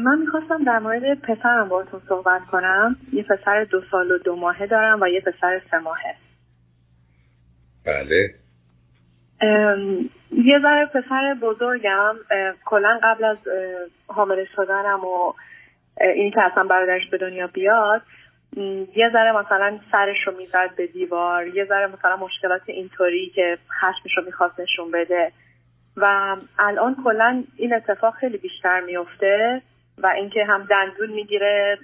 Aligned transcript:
من 0.00 0.18
می‌خواستم 0.18 0.64
در 0.64 0.78
مورد 0.78 1.20
پسرم 1.20 1.68
باهاتون 1.68 2.00
صحبت 2.08 2.42
کنم. 2.52 2.96
یه 3.12 3.22
پسر 3.22 3.64
دو 3.64 3.80
سال 3.90 4.12
و 4.12 4.18
دو 4.18 4.36
ماهه 4.36 4.66
دارم 4.66 5.00
و 5.00 5.08
یه 5.08 5.20
پسر 5.20 5.60
سه 5.70 5.78
ماهه. 5.78 6.14
بله. 7.86 8.34
یه 10.32 10.58
ذره 10.62 10.86
پسر 10.86 11.36
بزرگم. 11.42 12.16
کلا 12.64 13.00
قبل 13.02 13.24
از 13.24 13.36
حامله 14.06 14.46
شدنم 14.56 15.00
و 15.04 15.32
این 16.00 16.30
که 16.30 16.42
اصلا 16.42 16.64
برادرش 16.64 17.10
به 17.10 17.18
دنیا 17.18 17.46
بیاد 17.46 18.02
یه 18.96 19.10
ذره 19.12 19.32
مثلا 19.32 19.78
سرش 19.92 20.16
رو 20.26 20.36
می‌زد 20.36 20.76
به 20.76 20.86
دیوار 20.86 21.46
یه 21.46 21.64
ذره 21.64 21.86
مثلا 21.86 22.16
مشکلات 22.16 22.62
اینطوری 22.66 23.32
که 23.34 23.58
خشمش 23.80 24.16
رو 24.16 24.24
می‌خواست 24.24 24.60
نشون 24.60 24.90
بده. 24.90 25.32
و 25.96 26.36
الان 26.58 26.96
کلا 27.04 27.44
این 27.56 27.74
اتفاق 27.74 28.14
خیلی 28.14 28.38
بیشتر 28.38 28.80
میفته 28.80 29.62
و 29.98 30.06
اینکه 30.06 30.44
هم 30.44 30.64
دندون 30.64 31.10
می‌گیره. 31.10 31.78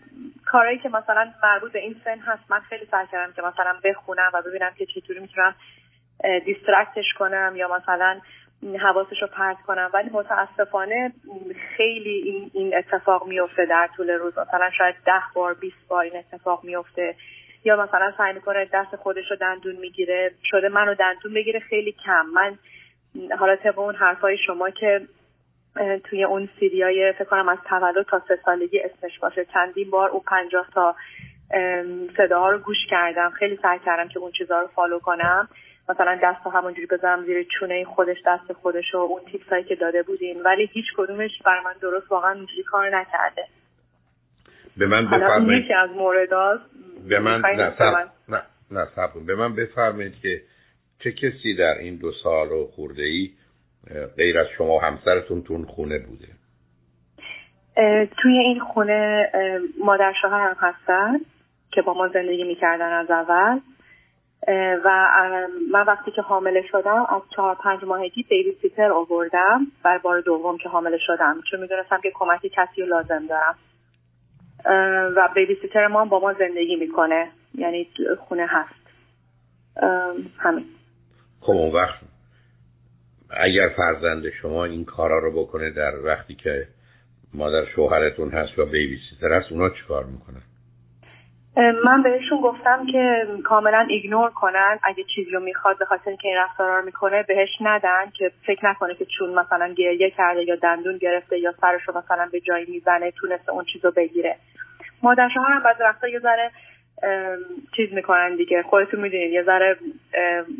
کارهایی 0.47 0.79
که 0.79 0.89
مثلا 0.89 1.33
مربوط 1.43 1.73
به 1.73 1.79
این 1.79 1.97
سن 2.05 2.19
هست 2.19 2.43
من 2.51 2.61
خیلی 2.61 2.87
سعی 2.91 3.07
کردم 3.13 3.33
که 3.33 3.43
مثلا 3.43 3.75
بخونم 3.85 4.31
و 4.35 4.43
ببینم 4.43 4.71
که 4.79 4.87
چطوری 4.87 5.21
می‌تونم 5.21 5.55
دیسترکتش 6.45 7.13
کنم 7.19 7.53
یا 7.57 7.77
مثلا 7.77 8.21
حواسش 8.81 9.23
رو 9.23 9.29
پرت 9.29 9.57
کنم. 9.67 9.91
ولی 9.95 10.11
متاسفانه 10.11 11.13
خیلی 11.77 12.51
این, 12.55 12.77
اتفاق 12.77 13.27
میفته 13.27 13.67
در 13.67 13.89
طول 13.97 14.11
روز. 14.11 14.39
مثلا 14.39 14.71
شاید 14.71 14.95
ده 15.07 15.23
بار 15.35 15.55
20 15.55 15.77
بار 15.89 16.05
این 16.05 16.17
اتفاق 16.17 16.65
میفته 16.65 17.15
یا 17.65 17.77
مثلا 17.77 18.13
سعی 18.19 18.33
می‌کنه 18.33 18.69
دست 18.73 18.97
خودش 18.97 19.31
رو 19.31 19.37
دندون 19.37 19.77
می‌گیره. 19.77 20.31
شده 20.45 20.69
منو 20.69 20.95
دندون 20.95 21.35
بگیره 21.35 21.61
خیلی 21.61 21.93
کم. 21.93 22.27
من 22.27 22.59
حالا 23.39 23.57
طبق 23.57 23.79
اون 23.79 23.95
حرفای 23.95 24.39
شما 24.39 24.71
که 24.71 25.01
توی 26.05 26.25
اون 26.25 26.49
سیریای 26.61 27.13
فکر 27.13 27.25
کنم 27.25 27.49
از 27.49 27.59
تولد 27.69 28.07
تا 28.07 28.23
سه 28.29 28.39
سالگی 28.45 28.81
اسمش 28.81 29.19
باشه. 29.19 29.45
چندین 29.45 29.91
بار 29.91 30.11
اون 30.11 30.23
پنجاه 30.27 30.67
تا 30.75 30.95
صداها 32.17 32.51
رو 32.51 32.59
گوش 32.59 32.87
کردم. 32.91 33.31
خیلی 33.31 33.59
سعی 33.63 33.79
کردم 33.79 34.09
که 34.09 34.19
اون 34.19 34.33
چیزها 34.33 34.61
رو 34.61 34.67
فالو 34.67 34.99
کنم. 34.99 35.49
مثلا 35.89 36.19
دست 36.23 36.47
همونجوری 36.47 36.87
بذارم 36.87 37.25
زیر 37.25 37.47
چونه 37.59 37.85
خودش 37.85 38.17
دست 38.27 38.53
خودش 38.53 38.95
و 38.95 38.99
اون 38.99 39.21
تیپسایی 39.33 39.65
که 39.65 39.75
داده 39.75 40.03
بودین 40.03 40.43
ولی 40.43 40.71
هیچ 40.73 40.85
کدومش 40.97 41.31
بر 41.45 41.61
من 41.65 41.73
درست 41.83 42.11
واقعا 42.13 42.33
اینجوری 42.33 42.63
کار 42.63 42.97
نکرده. 42.99 43.45
به 44.77 44.87
من 44.87 45.07
بفرمایید. 45.07 45.65
یکی 45.65 45.75
از 45.75 45.91
مورداست. 45.91 46.65
به 47.09 47.19
من 47.19 47.41
نه 47.41 47.75
نه 48.29 48.43
نه 48.71 49.27
به 49.27 49.35
من 49.35 49.55
بفرمایید 49.55 50.15
که 50.23 50.43
چه 50.99 51.13
کسی 51.13 51.55
در 51.55 51.79
این 51.79 51.97
دو 51.97 52.13
سال 52.23 52.53
و 52.53 52.67
خورده 52.67 53.03
ای 53.03 53.31
غیر 54.17 54.39
از 54.39 54.47
شما 54.59 54.77
و 54.77 54.83
همسرتون 54.83 55.43
تون 55.43 55.65
خونه 55.65 55.99
بوده. 55.99 56.29
توی 58.23 58.39
این 58.39 58.61
خونه 58.61 59.31
مادر 59.85 60.13
شوهرم 60.23 60.57
هستن 60.61 61.19
که 61.73 61.83
با 61.83 61.95
ما 61.95 62.09
زندگی 62.09 62.45
می‌کردن 62.45 62.93
از 62.93 63.11
اول. 63.11 63.61
و 64.85 65.19
من 65.73 65.83
وقتی 65.87 66.11
که 66.11 66.23
حامله 66.23 66.63
شدم 66.73 67.07
از 67.09 67.23
چهار 67.37 67.55
پنج 67.55 67.85
ماهگی 67.85 68.23
بیبی 68.23 68.57
سیتر 68.63 68.93
آوردم 68.93 69.67
بر 69.85 69.99
بار 69.99 70.21
دوم 70.21 70.59
که 70.59 70.69
حامله 70.69 70.99
شدم 71.07 71.41
چون 71.51 71.61
می‌دونستم 71.61 72.01
که 72.03 72.11
کمک 72.15 72.41
کسی 72.47 72.83
رو 72.83 72.87
لازم 72.87 73.27
دارم. 73.27 73.55
و 75.17 75.29
بیبی 75.35 75.55
سیتر 75.63 75.87
ما 75.87 76.05
با 76.05 76.21
ما 76.21 76.33
زندگی 76.33 76.77
می‌کنه 76.77 77.29
یعنی 77.55 77.89
خونه 78.19 78.47
هست. 78.49 78.81
همین. 80.39 80.65
خب 81.41 81.53
اون 81.53 81.73
وقت 81.73 82.10
اگر 83.37 83.69
فرزند 83.77 84.31
شما 84.43 84.65
این 84.65 84.85
کارا 84.85 85.19
رو 85.19 85.43
بکنه 85.43 85.71
در 85.71 85.99
وقتی 86.05 86.35
که 86.35 86.67
مادر 87.35 87.65
شوهرتون 87.75 88.31
هست 88.31 88.59
و 88.59 88.67
بیبی 88.67 88.99
سیتر 89.11 89.33
هست 89.33 89.53
اونا 89.53 89.71
چیکار 89.71 90.05
می‌کنن؟ 90.05 90.43
من 91.85 92.03
بهشون 92.03 92.41
گفتم 92.41 92.87
که 92.93 93.27
کاملا 93.45 93.87
ایگنور 93.89 94.31
کنن. 94.31 94.79
اگه 94.83 95.05
چیزی 95.15 95.31
رو 95.31 95.41
می‌خواد 95.41 95.79
به 95.79 95.85
خاطر 95.85 96.17
که 96.17 96.29
این 96.29 96.37
رفتارا 96.37 96.79
رو 96.79 96.85
می‌کنه 96.85 97.23
بهش 97.23 97.49
ندن 97.61 98.11
که 98.15 98.31
فکر 98.47 98.67
نکنه 98.67 98.95
که 98.95 99.07
چون 99.19 99.35
مثلا 99.35 99.75
گریه 99.79 100.11
کرده 100.11 100.45
یا 100.45 100.57
دندون 100.57 100.99
گرفته 100.99 101.39
یا 101.39 101.53
سرش 101.61 101.83
رو 101.89 101.99
مثلا 101.99 102.29
به 102.33 102.41
جایی 102.41 102.67
می‌زنه 102.69 103.11
تونسته 103.11 103.53
اون 103.53 103.65
چیز 103.73 103.85
رو 103.85 103.91
بگیره. 103.91 104.37
مادر 105.03 105.29
شوهرم 105.35 105.63
بعضی 105.63 105.83
وقتا 105.83 106.09
یه 106.09 106.19
ذره 106.19 106.51
چیز 107.77 107.93
می‌کنن 107.93 108.37
دیگه. 108.37 108.63
خودتون 108.63 109.01
می‌دونید 109.01 109.33
یه 109.33 109.43
ذره 109.43 109.77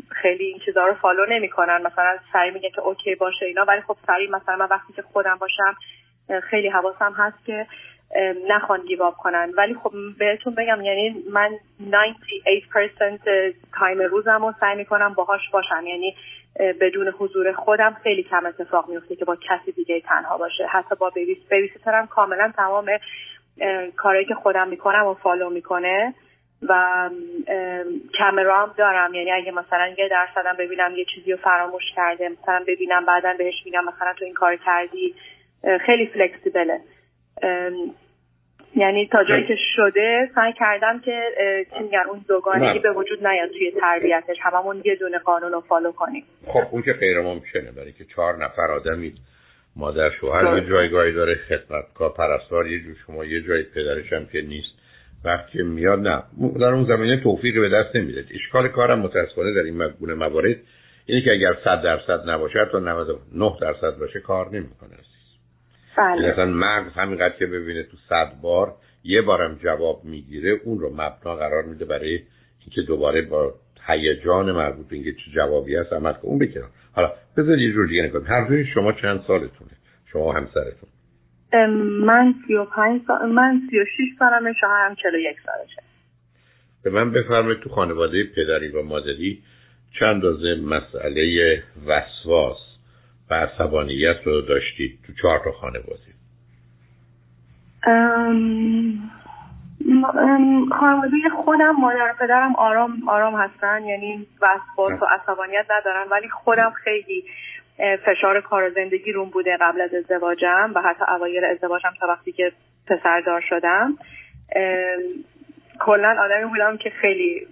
خیلی 0.09 0.43
این 0.43 0.59
چیزها 0.59 0.87
رو 0.87 0.93
follow 0.93 1.25
نمی‌کنن. 1.25 1.81
مثلا 1.81 2.17
سریع 2.33 2.51
میگه 2.51 2.69
که 2.69 2.81
okay 2.81 3.15
باشه 3.15 3.45
اینا 3.45 3.65
ولی 3.67 3.81
خب 3.81 3.97
سریع 4.07 4.27
مثلا 4.27 4.55
من 4.55 4.65
وقتی 4.65 4.93
که 4.93 5.01
خودم 5.01 5.37
باشم 5.41 5.75
خیلی 6.43 6.69
حواسم 6.69 7.13
هست 7.17 7.45
که 7.45 7.67
نخوان 8.49 8.81
give 8.85 9.05
up 9.05 9.15
کنن. 9.17 9.53
ولی 9.57 9.73
خب 9.73 9.91
بهتون 10.19 10.55
بگم 10.55 10.81
یعنی 10.81 11.23
من 11.31 11.51
98% 11.79 11.91
time 13.79 14.01
روزم 14.01 14.45
رو 14.45 14.53
سعی 14.59 14.75
می‌کنم 14.75 15.13
باهاش 15.13 15.49
باشم. 15.49 15.83
یعنی 15.87 16.15
بدون 16.81 17.07
حضور 17.07 17.51
خودم 17.51 17.97
خیلی 18.03 18.23
کم 18.23 18.45
اتفاق 18.45 18.89
میفته 18.89 19.15
که 19.15 19.25
با 19.25 19.35
کسی 19.35 19.71
دیگه 19.71 19.99
تنها 19.99 20.37
باشه. 20.37 20.67
حتی 20.67 20.95
با 20.95 21.09
babys 21.09 21.37
babysitter 21.49 22.02
م 22.02 22.07
کاملا 22.07 22.53
تمام 22.55 22.85
کارهایی 23.97 24.25
که 24.25 24.35
خودم 24.35 24.67
می‌کنم 24.67 25.05
و 25.05 25.13
follow 25.13 25.49
می‌کنه. 25.49 26.13
و 26.69 27.09
کمرام 28.17 28.73
دارم. 28.77 29.13
یعنی 29.13 29.31
اگه 29.31 29.51
مثلا 29.51 29.87
یه 29.97 30.09
درصدم 30.09 30.55
ببینم 30.59 30.95
یه 30.95 31.05
چیزی 31.15 31.31
رو 31.31 31.37
فراموش 31.37 31.83
کرده 31.95 32.29
مثلا 32.29 32.63
ببینم 32.67 33.05
بعدا 33.05 33.33
بهش 33.37 33.55
میگم 33.65 33.85
مثلا 33.85 34.13
تو 34.19 34.25
این 34.25 34.33
کار 34.33 34.55
کردی 34.55 35.15
خیلی 35.85 36.07
flexible 36.07 36.71
ه 36.71 36.79
یعنی 38.75 39.07
تا 39.07 39.23
جایی 39.23 39.47
که 39.47 39.55
شده 39.75 40.29
سعی 40.35 40.53
کردم 40.53 40.99
که 40.99 41.21
چی 41.77 41.83
میگن 41.83 42.03
اون 42.09 42.25
دوگانگی 42.27 42.79
به 42.79 42.91
وجود 42.91 43.27
نیاد 43.27 43.49
توی 43.49 43.71
تربیتش. 43.71 44.37
هممون 44.41 44.81
یه 44.85 44.95
دونه 44.95 45.17
قانون 45.17 45.51
رو 45.51 45.61
follow 45.61 45.91
کنیم. 45.91 46.23
خب 46.47 46.63
اون 46.71 46.81
که 46.81 46.93
غیر 46.93 47.21
ممکنه. 47.21 47.71
برای 47.71 47.91
که 47.91 48.05
چهار 48.15 48.43
نفر 48.43 48.71
آدمی 48.71 49.13
مادر 49.75 50.09
شوهر 50.09 50.57
یه 50.57 50.69
جایگاهی 50.69 51.13
داره 51.13 51.39
کار 51.93 52.09
پرستار 52.09 52.67
یه 52.67 52.79
جور 52.79 52.95
شما 53.07 53.25
یه 53.25 53.41
جای 53.41 53.63
پدرش 53.63 54.13
هم 54.13 54.25
که 54.25 54.41
نیست. 54.41 54.80
وقتی 55.25 55.63
میاد 55.63 55.99
نه. 55.99 56.23
در 56.59 56.73
اون 56.73 56.85
زمینه 56.85 57.17
توفیق 57.23 57.61
به 57.61 57.69
دست 57.69 57.95
نمیده. 57.95 58.25
اشکال 58.33 58.67
کارم 58.67 58.99
متاسفانه 58.99 59.53
در 59.53 59.61
این 59.61 59.87
گونه 59.87 60.13
موارد 60.13 60.57
اینه 61.05 61.21
که 61.21 61.31
اگر 61.31 61.57
100 61.63 61.81
درصد 61.81 62.29
نباشه 62.29 62.65
تا 62.71 62.79
99 62.79 63.57
درصد 63.61 63.97
باشه 63.99 64.19
کار 64.19 64.49
نمی‌کنه 64.55 64.89
بله. 65.97 66.31
مثلا 66.31 66.45
مغز 66.45 66.93
همینقدر 66.93 67.35
که 67.39 67.45
ببینه 67.45 67.83
تو 67.83 67.97
صد 68.09 68.31
بار 68.41 68.75
یه 69.03 69.21
بارم 69.21 69.55
جواب 69.63 70.01
می‌گیره 70.05 70.59
اون 70.63 70.79
رو 70.79 70.89
مبنا 70.89 71.35
قرار 71.35 71.63
میده 71.63 71.85
برای 71.85 72.19
اینکه 72.59 72.81
دوباره 72.87 73.21
با 73.21 73.53
هیجان 73.87 74.51
مربوط 74.51 74.87
به 74.87 74.95
اینکه 74.95 75.11
چه 75.13 75.31
جوابی 75.35 75.75
هست 75.75 75.93
عمل 75.93 76.13
اون 76.21 76.39
بکنه 76.39 76.63
حالا 76.93 77.11
بذار 77.37 77.57
یه 77.57 77.73
جور 77.73 77.87
دیگه 77.87 78.01
نکنیم 78.03 78.25
هر 78.25 78.63
شما 78.63 78.91
چند 78.91 79.23
سالتونه؟ 79.27 79.71
شما 80.11 80.33
همسرتون. 80.33 80.89
من 82.05 82.33
سی 82.47 82.55
و 82.55 82.65
پنج 82.65 83.01
سال 83.07 83.31
من 83.31 83.61
سی 83.69 83.79
و 83.79 83.85
شیش 83.85 84.09
سالمه 84.19 84.53
شوهرم 84.53 84.95
چلو 84.95 85.19
یک 85.19 85.37
سالشه. 85.45 85.81
به 86.83 86.89
من 86.89 87.11
بفرمایید 87.11 87.59
تو 87.59 87.69
خانواده 87.69 88.23
پدری 88.35 88.67
و 88.67 88.83
مادری 88.83 89.43
چند 89.99 90.09
اندازه 90.09 90.55
مسئله 90.55 91.63
وسواس 91.85 92.57
و 93.29 93.33
عصبانیت 93.33 94.17
رو 94.25 94.41
داشتید 94.41 94.99
تو 95.07 95.13
چهار 95.21 95.41
تا 95.43 95.51
خانواده؟ 95.51 96.11
خانواده 100.79 101.17
خودم 101.45 101.71
مادر 101.71 102.11
و 102.11 102.13
پدرم 102.19 102.55
آرام 102.55 103.09
آرام 103.09 103.35
هستن 103.35 103.83
یعنی 103.85 104.27
وسواس 104.41 105.01
و 105.01 105.05
عصبانیت 105.05 105.65
ندارن 105.79 106.07
ولی 106.11 106.29
خودم 106.29 106.73
خیلی 106.83 107.23
فشار 108.05 108.41
کار 108.41 108.63
و 108.63 108.69
زندگی 108.69 109.11
روم 109.11 109.29
بوده 109.29 109.57
قبل 109.61 109.81
از 109.81 109.93
ازدواجم 109.93 110.71
و 110.75 110.81
حتی 110.81 111.05
اوایل 111.07 111.43
ازدواجم 111.43 111.93
تا 111.99 112.07
وقتی 112.07 112.31
که 112.31 112.51
پسردار 112.87 113.41
شدم. 113.49 113.97
کلا 115.79 116.15
آدمی 116.19 116.45
بودم 116.45 116.77
که 116.77 116.89
خیلی 116.89 117.47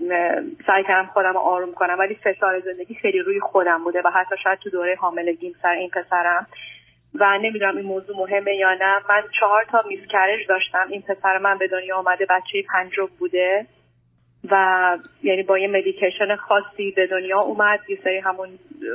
سعی 0.67 0.83
کردم 0.83 1.05
خودم 1.05 1.33
رو 1.33 1.39
آروم 1.39 1.73
کنم 1.73 1.99
ولی 1.99 2.15
فشار 2.15 2.59
زندگی 2.59 2.95
خیلی 2.95 3.19
روی 3.19 3.39
خودم 3.39 3.83
بوده 3.83 4.01
و 4.05 4.09
حتی 4.09 4.35
شاید 4.43 4.59
تو 4.59 4.69
دوره 4.69 4.95
حاملگیم 4.95 5.55
سر 5.61 5.69
این 5.71 5.89
پسرم. 5.89 6.47
و 7.15 7.37
نمی‌دونم 7.37 7.77
این 7.77 7.85
موضوع 7.85 8.17
مهمه 8.17 8.55
یا 8.55 8.73
نه. 8.73 8.99
من 9.09 9.23
چهار 9.39 9.65
تا 9.71 9.83
میسکرج 9.87 10.47
داشتم. 10.47 10.87
این 10.89 11.01
پسر 11.01 11.37
من 11.37 11.57
به 11.57 11.67
دنیا 11.67 11.97
آمده 11.97 12.25
بچه 12.25 12.63
پنجم 12.73 13.09
بوده. 13.19 13.65
و 14.51 14.97
یعنی 15.23 15.43
با 15.43 15.57
یه 15.57 15.67
مدیکیشن 15.67 16.35
خاصی 16.35 16.91
به 16.91 17.07
دنیا 17.07 17.39
اومد. 17.39 17.79
یه 17.89 17.99
سری 18.03 18.19
همون 18.19 18.49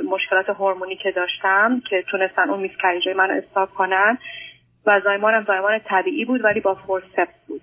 مشکلات 0.09 0.49
هورمونی 0.49 0.95
که 0.95 1.11
داشتم 1.11 1.81
که 1.89 2.03
تونستن 2.11 2.49
اون 2.49 2.59
miscarriage 2.59 3.09
منو 3.15 3.33
stop 3.33 3.69
کنن. 3.69 4.17
و 4.85 5.01
زایمانم 5.03 5.43
زایمان 5.47 5.79
طبیعی 5.79 6.25
بود 6.25 6.43
ولی 6.43 6.59
با 6.59 6.75
forceps 6.75 7.47
بود. 7.47 7.61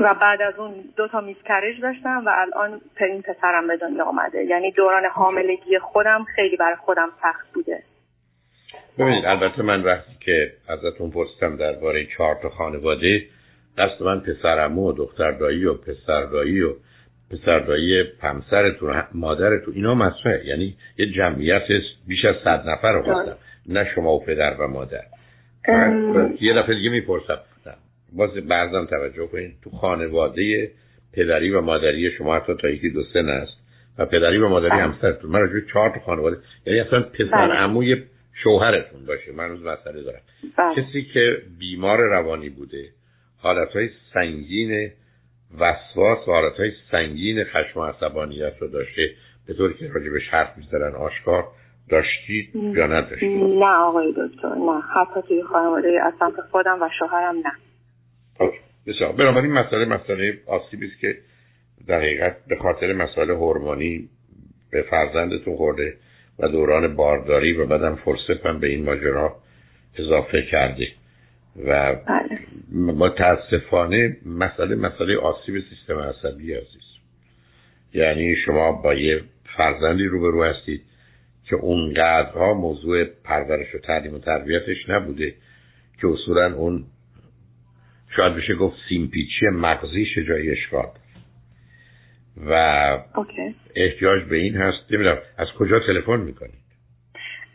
و 0.00 0.14
بعد 0.14 0.42
از 0.42 0.58
اون 0.58 0.74
دو 0.96 1.08
تا 1.08 1.20
miscarriage 1.20 1.80
داشتم 1.80 2.22
و 2.26 2.28
الان 2.28 2.80
این 3.00 3.22
پسرم 3.22 3.66
به 3.66 3.76
دنیا 3.76 4.04
آمده 4.04 4.44
یعنی 4.44 4.70
دوران 4.70 5.04
حاملگی 5.04 5.78
خودم 5.78 6.26
خیلی 6.34 6.56
برای 6.56 6.76
خودم 6.76 7.08
سخت 7.22 7.52
بوده. 7.54 7.82
ببینید 8.98 9.24
البته 9.24 9.62
من 9.62 9.82
وقتی 9.82 10.16
که 10.20 10.52
ازتون 10.68 11.10
پرسیدم 11.10 11.56
درباره 11.56 12.06
چهار 12.16 12.34
تا 12.42 12.48
خانواده 12.48 13.22
دست 13.78 14.02
من 14.02 14.20
پسر 14.20 14.68
و 14.68 14.92
دختر 14.92 15.30
دایی 15.30 15.64
و 15.64 15.74
پسر 15.74 16.24
دایی 16.24 16.62
و 16.62 16.74
پسر 17.30 17.58
دایی 17.58 18.04
همسرتون 18.22 19.02
مادرتون 19.14 19.74
اینا 19.74 19.94
مطرحه 19.94 20.46
یعنی 20.46 20.76
یه 20.98 21.12
جمعیت 21.12 21.62
بیش 22.08 22.24
از 22.24 22.34
صد 22.44 22.68
نفر 22.68 22.92
رو 22.92 23.02
هستم 23.02 23.36
نه 23.68 23.88
شما 23.94 24.14
و 24.14 24.24
پدر 24.24 24.54
و 24.60 24.68
مادر. 24.68 25.04
یه 26.40 26.54
دفعه 26.54 26.74
دیگه 26.74 26.90
می‌پرسم. 26.90 27.38
باز 28.12 28.30
بعضا 28.30 28.84
توجه 28.84 29.26
کنید 29.26 29.52
تو 29.64 29.70
خانواده 29.70 30.70
پدری 31.12 31.50
و 31.50 31.60
مادری 31.60 32.10
شما 32.10 32.36
حتی 32.36 32.54
تا 32.62 32.68
یکی 32.68 32.90
دو 32.90 33.02
سن 33.12 33.28
است 33.28 33.52
و 33.98 34.06
پدری 34.06 34.38
و 34.38 34.48
مادری 34.48 34.70
بله. 34.70 34.80
همسرتون. 34.80 35.30
من 35.30 35.40
راجع 35.40 35.66
چهار 35.72 35.90
تا 35.90 36.00
خانواده 36.00 36.36
یعنی 36.66 36.80
اصلا 36.80 37.02
پسر 37.02 37.46
بله. 37.46 37.54
عموی 37.54 38.02
شوهرتون 38.42 39.06
باشه. 39.06 39.32
من 39.32 39.48
روز 39.48 39.62
مسئله 39.62 40.02
دارم. 40.02 40.20
بله. 40.58 40.74
کسی 40.74 41.02
که 41.02 41.36
بیمار 41.58 41.98
روانی 41.98 42.48
بوده 42.48 42.84
حالتهای 43.46 43.90
سنگین 44.14 44.90
وسواس 45.60 46.28
و 46.28 46.32
حالتهای 46.32 46.72
سنگین 46.90 47.44
خشم 47.44 47.80
و 47.80 47.84
عصبانیت 47.84 48.52
رو 48.60 48.68
داشته 48.68 49.10
به 49.46 49.54
طوری 49.54 49.74
که 49.74 49.88
راجبش 49.88 50.28
حرف 50.30 50.56
می‌زدن 50.56 50.94
آشکار 50.94 51.48
داشتید 51.90 52.50
یا 52.54 52.86
نداشتید؟ 52.86 53.42
نه 53.42 53.66
آقای 53.66 54.12
دکتر 54.12 54.54
نه. 54.54 54.80
حتی 54.80 55.28
توی 55.28 55.42
خانواده 55.42 56.00
از 56.02 56.12
سمت 56.18 56.40
خودم 56.50 56.82
و 56.82 56.88
شوهرم 56.98 57.36
نه. 57.36 57.52
بسیار. 58.86 59.12
بنابراین 59.12 59.52
مسئله 59.52 59.84
مسئله 59.84 60.38
آسیبی 60.46 60.86
است 60.86 61.00
که 61.00 61.16
در 61.86 61.98
حقیقت 61.98 62.36
به 62.48 62.56
خاطر 62.56 62.92
مسائل 62.92 63.30
هورمونی 63.30 64.08
به 64.70 64.82
فرزندتون 64.82 65.56
خورده 65.56 65.94
و 66.38 66.48
دوران 66.48 66.96
بارداری 66.96 67.52
و 67.52 67.66
بعدم 67.66 67.94
فرصت 67.94 68.46
هم 68.46 68.60
به 68.60 68.66
این 68.66 68.84
ماجرا 68.84 69.36
اضافه 69.98 70.42
کرده. 70.42 70.86
و 71.64 71.94
بله. 71.94 72.38
متاسفانه 72.72 74.16
مسئله 74.26 74.74
مسئله 74.74 75.18
آسیب 75.18 75.64
سیستم 75.70 75.98
عصبی 75.98 76.54
عزیز. 76.54 76.82
یعنی 77.94 78.36
شما 78.36 78.72
با 78.72 78.94
یه 78.94 79.22
فرزندی 79.56 80.04
روبرو 80.04 80.44
هستید 80.44 80.82
که 81.44 81.56
اونقدرها 81.56 82.54
موضوع 82.54 83.04
پرورش 83.04 83.74
و 83.74 83.78
تعلیم 83.78 84.14
و 84.14 84.18
تربیتش 84.18 84.88
نبوده 84.88 85.34
که 86.00 86.08
اصولا 86.08 86.54
اون 86.54 86.84
شاید 88.16 88.34
بشه 88.34 88.54
گفت 88.54 88.76
سیمپیچی 88.88 89.46
مغزیش 89.52 90.18
جای 90.28 90.50
اشکال. 90.50 90.88
و 92.46 92.52
احتیاج 93.76 94.22
به 94.22 94.36
این 94.36 94.56
هست. 94.56 94.92
نمی‌دونم 94.92 95.18
از 95.38 95.48
کجا 95.58 95.80
تلفن 95.80 96.20
می‌کنید 96.20 96.65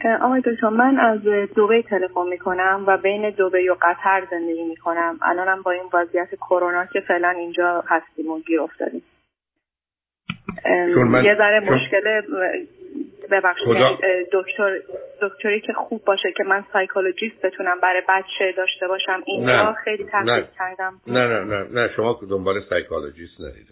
آقای 0.05 0.41
دکتر 0.41 0.69
من 0.69 0.99
از 0.99 1.21
دوبی 1.55 1.81
تلفن 1.81 2.27
می‌کنم 2.29 2.83
و 2.87 2.97
بین 2.97 3.29
دوبی 3.29 3.71
و 3.71 3.75
قطر 3.81 4.27
زندگی 4.31 4.63
می‌کنم. 4.63 5.19
الانم 5.21 5.61
با 5.61 5.71
این 5.71 5.83
وضعیت 5.93 6.35
کرونا 6.35 6.85
که 6.85 6.99
فعلا 6.99 7.29
اینجا 7.29 7.83
هستیم 7.87 8.31
و 8.31 8.39
گیر 8.39 8.61
افتادیم. 8.61 9.03
یه 11.23 11.35
ذره 11.37 11.59
مشکل 11.59 12.21
ببخشید 13.31 13.67
یعنی، 13.67 13.97
دکتر 14.33 14.79
دکتری 15.21 15.61
که 15.61 15.73
خوب 15.73 16.03
باشه 16.05 16.31
که 16.37 16.43
من 16.43 16.63
psychologist 16.73 17.45
بتونم 17.45 17.79
برای 17.83 18.01
بچه 18.09 18.53
داشته 18.57 18.87
باشم 18.87 19.23
اینجا 19.25 19.75
خیلی 19.83 20.03
تحقیق 20.03 20.45
کردم. 20.59 21.01
نه 21.07 21.27
نه 21.27 21.43
نه 21.43 21.67
نه. 21.71 21.89
شما 21.95 22.19
دنبال 22.29 22.61
psychologist 22.69 23.41
نرید 23.41 23.67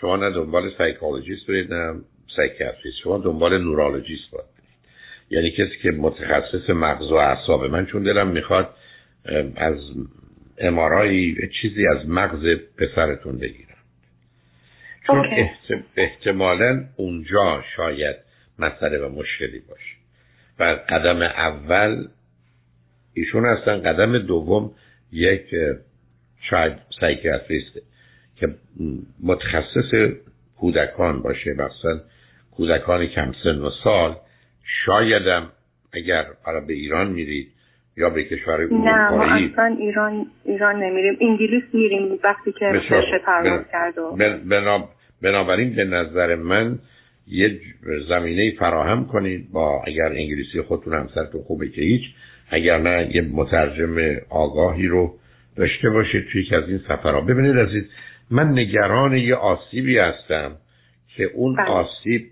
شما 0.00 0.16
نه 0.16 0.30
دنبال 0.30 0.70
psychologist 0.78 1.46
برید 1.48 1.74
نه 1.74 2.00
سایکیاتریست. 2.36 2.98
شما 3.04 3.18
دنبال 3.18 3.58
نورولوژیست 3.58 4.30
باید. 4.32 4.53
یعنی 5.34 5.50
کسی 5.50 5.76
که 5.82 5.90
متخصص 5.90 6.70
مغز 6.70 7.10
و 7.10 7.14
اعصاب 7.14 7.64
من 7.64 7.86
چون 7.86 8.02
دلم 8.02 8.28
می‌خواد 8.28 8.74
از 9.56 9.78
امارایی 10.58 11.50
چیزی 11.60 11.86
از 11.86 12.08
مغز 12.08 12.58
پسرتون 12.78 13.38
بگیرم. 13.38 13.76
چون 15.06 15.26
احتمالا 15.96 16.84
اونجا 16.96 17.62
شاید 17.76 18.16
مسئله 18.58 18.98
و 18.98 19.08
مشکلی 19.08 19.60
باشه. 19.68 19.94
و 20.58 20.64
قدم 20.88 21.22
اول 21.22 22.08
ایشون 23.14 23.46
هستن. 23.46 23.82
قدم 23.82 24.18
دوم 24.18 24.70
یک 25.12 25.54
شاید 26.50 26.72
سایکیاتریسته 27.00 27.82
که 28.36 28.54
متخصص 29.22 30.14
کودکان 30.56 31.22
باشه. 31.22 31.52
مثلا 31.52 32.00
کودکان 32.56 33.06
کم 33.06 33.32
سن 33.42 33.58
و 33.58 33.70
سال 33.84 34.16
شایدم 34.84 35.50
اگر 35.92 36.24
برای 36.46 36.66
به 36.66 36.72
ایران 36.72 37.10
میرید 37.10 37.48
یا 37.96 38.10
به 38.10 38.24
کشور 38.24 38.66
نه 38.66 39.10
ما 39.10 39.24
اصلا 39.24 39.76
ایران 39.78 40.26
ایران 40.44 40.82
نمیریم. 40.82 41.18
انگلیس 41.20 41.64
میریم 41.72 42.18
وقتی 42.24 42.52
که 42.52 42.66
بشه 42.66 43.18
پرواز 43.26 43.64
کرد 43.72 43.98
و 43.98 44.16
بنابراین 45.22 45.74
به 45.74 45.84
نظر 45.84 46.34
من 46.34 46.78
یه 47.28 47.60
زمینه 48.08 48.52
فراهم 48.58 49.06
کنید 49.06 49.52
با 49.52 49.82
اگر 49.86 50.06
انگلیسی 50.06 50.62
خودتون 50.62 50.94
همسرتون 50.94 51.42
خوبه 51.42 51.68
که 51.68 51.80
هیچ 51.80 52.02
اگر 52.50 52.78
نه 52.78 53.16
یه 53.16 53.22
مترجم 53.22 53.96
آگاهی 54.30 54.86
رو 54.86 55.14
داشته 55.56 55.90
باشید 55.90 56.24
توی 56.32 56.44
که 56.44 56.56
از 56.56 56.68
این 56.68 56.78
سفرها. 56.78 57.20
ببینید 57.20 57.58
عزیز 57.58 57.84
من 58.30 58.58
نگران 58.58 59.16
یه 59.16 59.34
آسیبی 59.34 59.98
هستم 59.98 60.56
که 61.16 61.24
اون 61.24 61.56
بله. 61.56 61.66
آسیب 61.66 62.26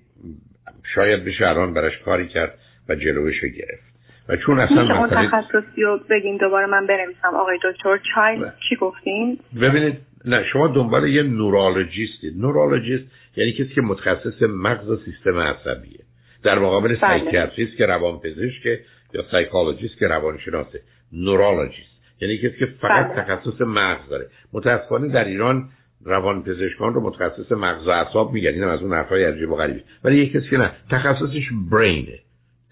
شاید 0.94 1.25
بشه 1.25 1.49
الان 1.49 1.75
براش 1.75 1.99
کاری 1.99 2.29
کرد 2.29 2.55
و 2.88 2.94
جلوش 2.94 3.40
گرفت. 3.40 3.93
و 4.29 4.37
چون 4.37 4.61
اصلا 4.61 4.99
اون 4.99 5.11
تخصصی 5.11 5.82
رو 5.82 6.00
بگیم 6.11 6.38
دوباره 6.38 6.67
من 6.67 6.87
بنویسم. 6.87 7.34
آقای 7.34 7.58
دکتر 7.64 7.99
چای 8.14 8.37
بله. 8.37 8.52
چی 8.69 8.76
گفتین؟ 8.76 9.38
ببینید 9.61 9.99
نه 10.25 10.44
شما 10.52 10.69
دنبال 10.69 11.08
یه 11.08 11.23
نورولوژیستید 11.23 12.40
نورولوژیست 12.40 13.05
یعنی 13.37 13.52
کسی 13.52 13.75
که 13.75 13.81
متخصص 13.81 14.43
مغز 14.43 14.88
و 14.88 14.96
سیستم 14.96 15.38
عصبیه. 15.38 16.00
در 16.44 16.58
مقابل 16.58 16.88
بله. 16.88 17.00
سایکیاتریست 17.00 17.76
که 17.76 17.87
روانپزشک 17.87 18.67
یا 19.14 19.23
سایکولوژیست 19.31 19.99
که 19.99 20.06
روانشناسه. 20.06 20.81
نورولوژیست 21.12 21.93
یعنی 22.20 22.38
کسی 22.38 22.58
که 22.58 22.67
فقط 22.67 23.12
بله. 23.12 23.23
تخصص 23.23 23.61
مغز 23.61 24.08
داره. 24.08 24.26
متاسفانه 24.52 25.08
در 25.08 25.25
ایران 25.25 25.69
روان 26.04 26.43
پزشکان 26.43 26.94
رو 26.94 27.00
متخصص 27.00 27.52
مغز 27.52 27.87
و 27.87 27.90
اعصاب 27.90 28.32
میگن. 28.32 28.50
اینم 28.50 28.69
از 28.69 28.82
اون 28.82 28.93
حرفای 28.93 29.25
عجیب 29.25 29.50
و 29.50 29.56
غریبی 29.56 29.81
ولی 30.04 30.19
یه 30.19 30.28
کسی 30.28 30.50
که 30.50 30.56
نه 30.56 30.70
تخصصش 30.90 31.49
brainه 31.72 32.19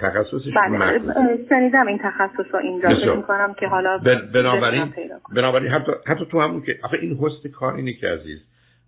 تخصصش 0.00 0.52
بله 0.56 1.00
شنیدم 1.48 1.86
این 1.86 1.98
تخصص 2.02 2.54
رو 2.54 2.60
اینجا. 2.62 2.88
فکر 2.88 3.16
می‌کنم 3.16 3.54
که 3.60 3.66
حالا 3.66 3.98
بنابراین 4.34 4.92
بنابراین 5.34 5.70
حتی 5.70 5.92
حتی 6.06 6.26
تو 6.30 6.40
همون 6.40 6.62
که 6.62 6.78
آخه 6.82 6.98
این 7.00 7.18
هست 7.22 7.46
کار 7.46 7.74
اینه 7.74 7.92
که 7.92 8.08
عزیز 8.08 8.38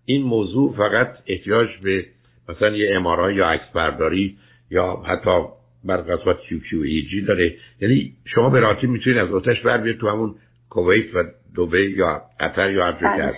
این 0.04 0.22
موضوع 0.22 0.74
فقط 0.76 1.08
احتیاج 1.26 1.68
به 1.82 2.04
مثلا 2.48 2.68
یه 2.68 2.96
MRI 2.96 3.34
یا 3.34 3.48
عکس 3.48 3.72
برداری 3.74 4.36
یا 4.70 5.02
حتی 5.06 5.30
برقصبت 5.84 6.40
کیو 6.40 6.58
کیو 6.70 6.82
ای 6.82 7.02
جی 7.02 7.20
داره. 7.20 7.54
یعنی 7.80 8.12
شما 8.24 8.50
به 8.50 8.60
راحتی 8.60 8.86
می‌تونید 8.86 9.18
از 9.18 9.30
آتش 9.30 9.60
بر 9.60 9.92
تو 9.92 10.08
همون 10.08 10.34
کویت 10.72 11.14
و 11.14 11.24
دوبه 11.54 11.90
یا 11.90 12.22
قطر 12.40 12.70
یا 12.70 12.84
هر 12.84 12.92
جایی 12.92 13.16
بله. 13.16 13.34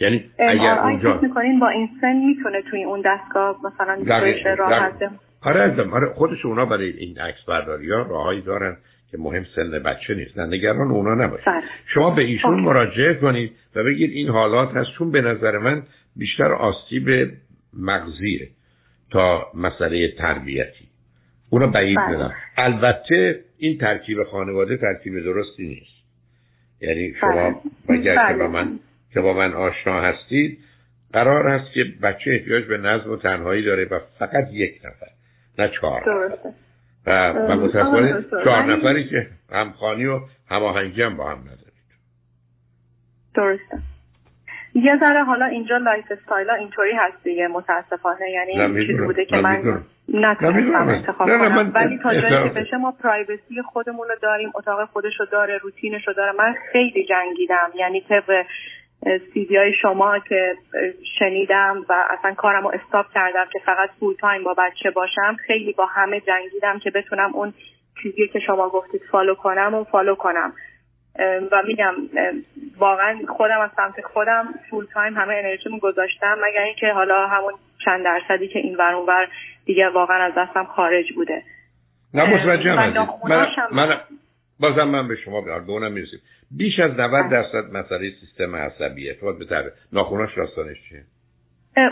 یعنی 0.00 0.30
اگر 0.38 0.78
اونجا 0.78 1.20
می‌کنین 1.22 1.58
با 1.58 1.68
این 1.68 1.88
سن 2.00 2.16
می‌تونه 2.16 2.62
توی 2.70 2.84
اون 2.84 3.02
دستگاه 3.04 3.56
مثلا 3.64 3.98
راحت 4.58 5.12
آره 5.42 5.60
ازم 5.60 5.92
آره 5.92 6.06
خودش 6.06 6.44
اونا 6.44 6.66
برای 6.66 6.90
این 6.90 7.18
عکس 7.18 7.44
برداری 7.48 7.90
ها 7.90 8.02
راههایی 8.02 8.40
دارن 8.40 8.76
که 9.10 9.18
مهم 9.18 9.46
سن 9.56 9.70
بچه 9.70 10.14
نیست 10.14 10.38
نگران 10.38 10.90
اونا 10.90 11.24
نباشید. 11.24 11.46
بله. 11.46 11.62
شما 11.94 12.10
به 12.10 12.22
ایشون 12.22 12.60
مراجعه 12.60 13.14
کنید 13.14 13.52
و 13.76 13.84
بگید 13.84 14.10
این 14.10 14.28
حالات 14.28 14.76
هست 14.76 14.88
چون 14.98 15.10
به 15.10 15.20
نظر 15.20 15.58
من 15.58 15.82
بیشتر 16.16 16.52
آسیب 16.52 17.32
مغزیه 17.78 18.48
تا 19.10 19.46
مسئله 19.54 20.12
تربیتی. 20.18 20.88
اونا 21.50 21.66
بعید 21.66 21.98
بله. 21.98 22.30
البته 22.56 23.40
این 23.58 23.78
ترکیب 23.78 24.24
خانواده 24.24 24.76
ترکیب 24.76 25.24
درستی 25.24 25.66
نیست. 25.66 25.95
یعنی 26.80 27.14
شما 27.20 27.62
بله. 27.88 27.98
اگر 27.98 28.28
که 28.28 28.34
با 28.34 28.48
بله. 28.48 28.64
من 28.64 28.78
که 29.12 29.20
با 29.20 29.32
من 29.32 29.52
آشنا 29.52 30.00
هستید 30.00 30.58
قرار 31.12 31.48
هست 31.48 31.72
که 31.72 31.84
بچه 32.02 32.30
احتیاج 32.30 32.64
به 32.64 32.78
نظم 32.78 33.10
و 33.10 33.16
تنهایی 33.16 33.62
داره 33.62 33.84
و 33.84 34.00
فقط 34.18 34.48
یک 34.52 34.80
نفر 34.84 35.06
نه 35.58 35.70
چهار 35.80 36.02
درسته. 36.04 36.48
و, 37.06 37.32
و 37.32 37.54
متاسفانه 37.54 38.24
چهار 38.44 38.76
نفری 38.76 39.08
که 39.08 39.26
همخانی 39.52 40.06
و 40.06 40.20
هماهنگی 40.50 41.02
هم 41.02 41.16
با 41.16 41.30
هم 41.30 41.38
ندارید 41.38 41.66
درسته 43.34 43.78
یه 44.74 44.96
ذره 45.00 45.24
حالا 45.24 45.44
اینجا 45.46 45.76
lifestyle 45.76 46.50
اینطوری 46.50 46.92
هست 46.92 47.24
دیگه 47.24 47.48
متاسفانه 47.48 48.30
یعنی 48.30 48.86
چیزی 48.86 49.02
بوده 49.02 49.24
که 49.24 49.36
من 49.36 49.82
نتونستم 50.24 50.88
انتخاب 50.88 51.28
کنم. 51.28 51.72
ولی 51.74 51.98
تا 52.02 52.20
جایی 52.20 52.48
که 52.48 52.60
بشه 52.60 52.76
ما 52.76 52.92
privacy 53.02 53.62
خودمون 53.72 54.08
رو 54.08 54.14
داریم 54.22 54.52
اتاق 54.54 54.88
خودش 54.88 55.20
رو 55.20 55.26
داره 55.26 55.58
routineش 55.58 56.08
رو 56.08 56.14
داره. 56.14 56.32
من 56.32 56.54
خیلی 56.72 57.04
جنگیدم. 57.04 57.70
یعنی 57.74 58.00
طبق 58.00 58.44
سیدی 59.34 59.56
های 59.56 59.72
شما 59.82 60.18
که 60.18 60.56
شنیدم 61.18 61.84
و 61.88 62.06
اصلا 62.10 62.34
کارم 62.34 62.62
رو 62.62 62.68
stop 62.68 63.06
کردم 63.14 63.46
که 63.52 63.58
فقط 63.58 63.90
full 64.00 64.14
time 64.14 64.44
با 64.44 64.54
بچه 64.54 64.90
باشم 64.90 65.36
خیلی 65.46 65.72
با 65.72 65.86
همه 65.86 66.20
جنگیدم 66.20 66.78
که 66.78 66.90
بتونم 66.90 67.34
اون 67.34 67.52
چیزی 68.02 68.28
که 68.28 68.38
شما 68.38 68.68
گفتید 68.68 69.00
follow 69.10 69.34
کنم 69.34 69.74
و 69.74 69.84
follow 69.84 70.14
کنم. 70.14 70.52
و 71.52 71.62
میگم 71.66 71.94
واقعا 72.78 73.18
خودم 73.28 73.60
از 73.60 73.70
سمت 73.76 74.00
خودم 74.00 74.48
فول 74.70 74.86
تایم 74.94 75.14
همه 75.14 75.34
انرژیمو 75.34 75.78
گذاشتم 75.78 76.38
مگر 76.42 76.62
اینکه 76.62 76.86
حالا 76.86 77.26
همون 77.26 77.52
چند 77.84 78.04
درصدی 78.04 78.48
که 78.48 78.58
این 78.58 78.76
ور 78.76 79.28
دیگه 79.64 79.88
واقعا 79.88 80.24
از 80.24 80.32
دستم 80.36 80.64
خارج 80.64 81.12
بوده. 81.12 81.42
نه 82.14 82.24
متوجه 82.24 82.74
من, 82.74 83.06
من 83.72 84.00
بازم 84.60 84.88
من 84.88 85.08
به 85.08 85.16
شما 85.16 85.40
به 85.40 85.70
اونم 85.70 85.92
می‌رسیم. 85.92 86.20
بیش 86.50 86.78
از 86.78 86.90
90 87.00 87.30
درصد 87.30 87.64
مسئله 87.72 88.10
سیستم 88.20 88.56
عصبیه 88.56 89.14
تو 89.14 89.32
به 89.32 89.44
طرف 89.44 89.64
ناخوناش 89.92 90.38
راستانش 90.38 90.76
چیه؟ 90.88 91.04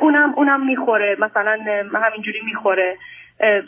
اونم 0.01 0.35
اونم 0.37 0.67
می‌خوره. 0.67 1.17
مثلا 1.21 1.59
همینجوری 1.95 2.41
می‌خوره. 2.45 2.97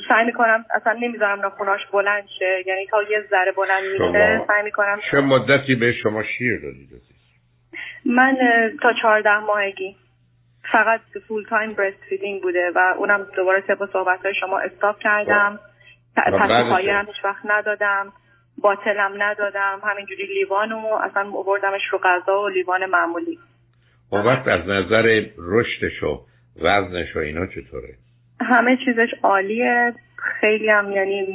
سعی 0.08 0.24
می‌کنم 0.26 0.64
اصلا 0.74 0.92
نمی‌ذارم 0.92 1.40
ناخوناش 1.40 1.80
بلند 1.92 2.24
شه. 2.38 2.62
یعنی 2.66 2.86
تا 2.86 3.02
یه 3.02 3.24
ذره 3.30 3.52
بلند 3.52 3.84
میشه 3.84 4.44
سعی 4.46 4.62
می‌کنم 4.62 5.00
چه 5.10 5.20
مدتی 5.20 5.74
به 5.74 5.92
شما 5.92 6.22
شیر 6.22 6.60
دادید 6.60 6.90
من 8.04 8.36
تا 8.82 8.92
چهارده 9.02 9.38
ماهگی. 9.38 9.96
فقط 10.72 11.00
full 11.28 11.44
time 11.44 11.72
breastfeeding 11.72 12.42
بوده 12.42 12.70
و 12.74 12.94
اونم 12.98 13.26
دوباره 13.36 13.60
طبق 13.60 13.92
صحبت 13.92 14.22
های 14.24 14.34
شما 14.34 14.58
stop 14.58 14.98
کردم. 14.98 15.60
تصمیه 16.16 16.94
هم 16.94 17.06
هیچ 17.06 17.24
وقت 17.24 17.42
ندادم. 17.44 18.12
bottleم 18.62 19.22
ندادم. 19.22 19.80
همینجوری 19.84 20.26
لیوان 20.26 20.72
و 20.72 20.86
اصلا 20.86 21.30
بردمش 21.30 21.82
رو 21.92 21.98
غذا 22.04 22.42
و 22.42 22.48
لیوان 22.48 22.86
معمولی. 22.86 23.38
اون 24.10 24.24
وقت 24.26 24.48
از 24.48 24.60
نظر 24.68 25.22
رشدش 25.38 26.02
و 26.02 26.20
وزنش 26.62 27.16
و 27.16 27.18
اینا 27.18 27.46
چطوره؟ 27.46 27.94
همه 28.40 28.76
چیزش 28.84 29.08
عالیه. 29.22 29.94
خیلی 30.40 30.68
هم 30.70 30.92
یعنی 30.92 31.26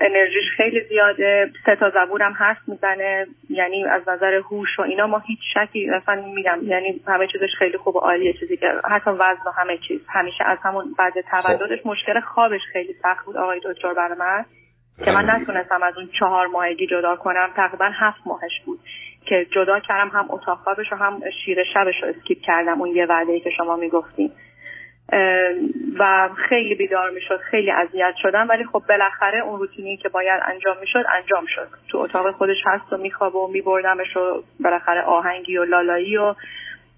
انرژیش 0.00 0.44
خیلی 0.56 0.80
زیاده. 0.88 1.50
سه 1.66 1.76
تا 1.76 1.90
زبورم 1.90 2.32
حرف 2.32 2.58
می‌زنه 2.66 3.26
یعنی 3.50 3.84
از 3.84 4.08
نظر 4.08 4.34
هوش 4.34 4.78
و 4.78 4.82
اینا 4.82 5.06
ما 5.06 5.18
هیچ 5.18 5.38
شکی 5.54 5.90
اصلا 5.90 6.22
میگم 6.34 6.58
یعنی 6.62 7.00
همه 7.06 7.26
چیزش 7.26 7.50
خیلی 7.58 7.76
خوب 7.76 7.96
و 7.96 7.98
عالیه 7.98 8.32
چیزی 8.32 8.56
که 8.56 8.72
حتی 8.90 9.10
وزن 9.10 9.42
و 9.46 9.50
همه 9.56 9.78
چیز. 9.88 10.00
همیشه 10.08 10.44
از 10.44 10.58
همون 10.62 10.84
بعد 10.98 11.12
تولدش. 11.20 11.86
مشکل 11.86 12.20
خوابش 12.20 12.60
خیلی 12.72 12.94
سخت 13.02 13.26
بود 13.26 13.36
آقای 13.36 13.60
دکتر 13.64 13.94
برای 13.94 14.18
من. 14.18 14.44
که 15.04 15.10
من 15.10 15.30
نتونستم 15.30 15.82
از 15.82 15.96
اون 15.96 16.08
چهار 16.18 16.46
ماهگی 16.46 16.86
جدا 16.86 17.16
کنم. 17.16 17.50
تقریبا 17.56 17.90
هفت 17.94 18.26
ماهش 18.26 18.60
بود 18.64 18.78
که 19.26 19.46
جدا 19.50 19.80
کردم. 19.80 20.08
هم 20.08 20.26
اتاق 20.30 20.58
خوابش 20.58 20.92
و 20.92 20.96
هم 20.96 21.20
شیر 21.44 21.64
شبش 21.74 22.02
رو 22.02 22.08
اسکیپ 22.08 22.38
کردم. 22.40 22.80
اون 22.80 22.90
یه 22.96 23.06
وعده 23.06 23.40
که 23.40 23.50
شما 23.50 23.76
می‌گفتیم 23.76 24.32
و 25.98 26.28
خیلی 26.48 26.74
بیدار 26.74 27.10
می‌شد 27.10 27.36
خیلی 27.36 27.70
اذیت 27.70 28.14
شدم 28.22 28.48
ولی 28.48 28.64
خب 28.64 28.82
بالاخره 28.88 29.38
اون 29.38 29.58
روتینی 29.58 29.96
که 29.96 30.08
باید 30.08 30.42
انجام 30.46 30.76
می‌شد 30.80 31.04
انجام 31.16 31.44
شد. 31.46 31.68
تو 31.88 31.98
اتاق 31.98 32.30
خودش 32.30 32.56
هست 32.66 32.92
و 32.92 32.96
میخواب 32.96 33.34
و 33.34 33.48
میبردمش 33.52 34.16
و 34.16 34.42
بالاخره 34.60 35.02
آهنگی 35.02 35.56
و 35.56 35.64
لالایی 35.64 36.16
و 36.16 36.34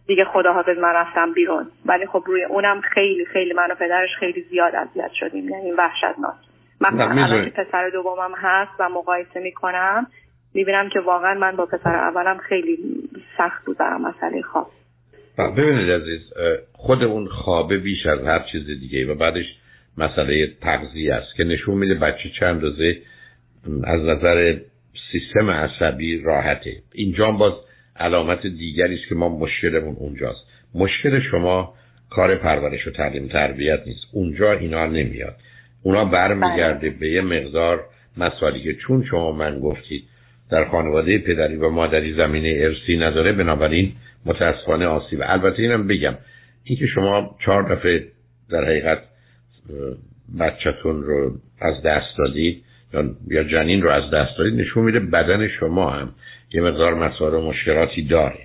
دیگه 0.07 0.25
خداحافظ 0.25 0.79
من 0.79 0.93
رفتم 0.93 1.33
بیرون. 1.33 1.67
ولی 1.87 2.07
خب 2.07 2.23
روی 2.27 2.45
اونم 2.45 2.81
خیلی 2.81 3.25
خیلی 3.25 3.53
من 3.53 3.71
و 3.71 3.75
پدرش 3.75 4.11
خیلی 4.19 4.43
زیاد 4.43 4.75
اذیت 4.75 5.13
شدیم. 5.13 5.49
یعنی 5.49 5.73
وحشتناک. 5.73 6.35
من 6.81 7.51
پسر 7.57 7.89
دومم 7.89 8.35
هست 8.37 8.73
و 8.79 8.89
مقایسه 8.89 9.41
می‌کنم 9.41 10.07
می‌بینم 10.55 10.89
که 10.89 11.01
واقعا 11.01 11.35
من 11.35 11.57
با 11.57 11.67
پسر 11.67 11.97
اولم 11.97 12.39
خیلی 12.39 12.79
سخت 13.39 13.65
بود 13.65 13.79
برام 13.79 14.03
مسئله 14.03 14.43
خواب. 14.43 14.67
ببینید 15.39 15.91
عزیز 15.91 16.21
خود 16.73 17.05
اون 17.05 17.29
خوابه 17.29 17.79
بیش 17.79 18.07
از 18.07 18.21
هر 18.21 18.47
چیز 18.53 18.67
دیگه 18.67 19.07
و 19.07 19.15
بعدش 19.15 19.45
مسئله 19.99 20.47
تغذیه 20.61 21.15
است 21.15 21.37
که 21.37 21.45
نشون 21.45 21.79
میده 21.79 21.95
بچه 21.95 22.31
چند 22.41 22.63
روزه 22.63 22.99
از 23.85 24.01
نظر 24.01 24.57
سیستم 25.13 25.51
عصبی 25.51 26.19
راحته. 26.19 26.77
اینجا 26.93 27.31
باز 27.31 27.53
علامت 27.97 28.47
دیگری 28.47 28.95
است 28.95 29.09
که 29.09 29.15
ما 29.15 29.29
مشکلمون 29.29 29.97
اونجاست. 29.99 30.41
مشکل 30.75 31.21
شما 31.31 31.75
کار 32.11 32.37
پرورش 32.37 32.87
و 32.87 32.91
تعلیم 32.91 33.29
تربیت 33.29 33.81
نیست. 33.87 34.07
اونجا 34.13 34.53
اینا 34.53 34.87
نمیاد. 34.87 35.37
اونا 35.83 36.05
برمیگرده 36.05 36.91
به 36.91 37.11
یه 37.11 37.21
مقدار 37.21 37.85
مسائلی 38.17 38.63
که 38.63 38.75
چون 38.75 39.05
شما 39.11 39.33
من 39.33 39.61
گفتید 39.61 40.05
در 40.51 40.65
خانواده 40.65 41.19
پدری 41.19 41.57
و 41.57 41.71
مادری 41.71 42.15
زمینه 42.15 42.55
ارسی 42.57 42.97
نداره 42.97 43.33
بنابراین 43.33 43.93
متاسفانه 44.27 44.87
آسیب. 44.87 45.21
البته 45.23 45.63
اینم 45.63 45.87
بگم 45.87 46.15
اینکه 46.65 46.87
شما 46.87 47.37
چهار 47.45 47.75
دفعه 47.75 48.05
در 48.51 48.65
حقیقت 48.65 48.99
بچهتون 50.41 51.03
رو 51.03 51.33
از 51.61 51.83
دست 51.83 52.19
دادید 52.19 52.65
یا 53.29 53.45
جنین 53.45 53.83
رو 53.83 53.91
از 53.91 54.11
دست 54.11 54.39
دادید 54.39 54.61
نشون 54.61 54.85
میده 54.85 55.01
بدن 55.01 55.49
شما 55.49 55.91
هم 55.91 56.13
یه 56.55 56.63
مقدار 56.63 56.95
مسائل 56.95 57.35
و 57.35 57.49
مشکلاتی 57.49 58.03
داره 58.03 58.39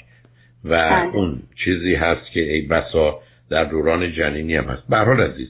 و 0.64 0.70
بله. 0.70 1.16
اون 1.16 1.40
چیزی 1.64 1.96
هست 1.96 2.32
که 2.34 2.40
ای 2.54 2.62
بسا 2.62 3.20
در 3.50 3.64
دوران 3.64 4.14
جنینی 4.14 4.56
هم 4.56 4.64
هست. 4.64 4.84
به 4.90 4.98
حال 4.98 5.22
عزیز 5.22 5.48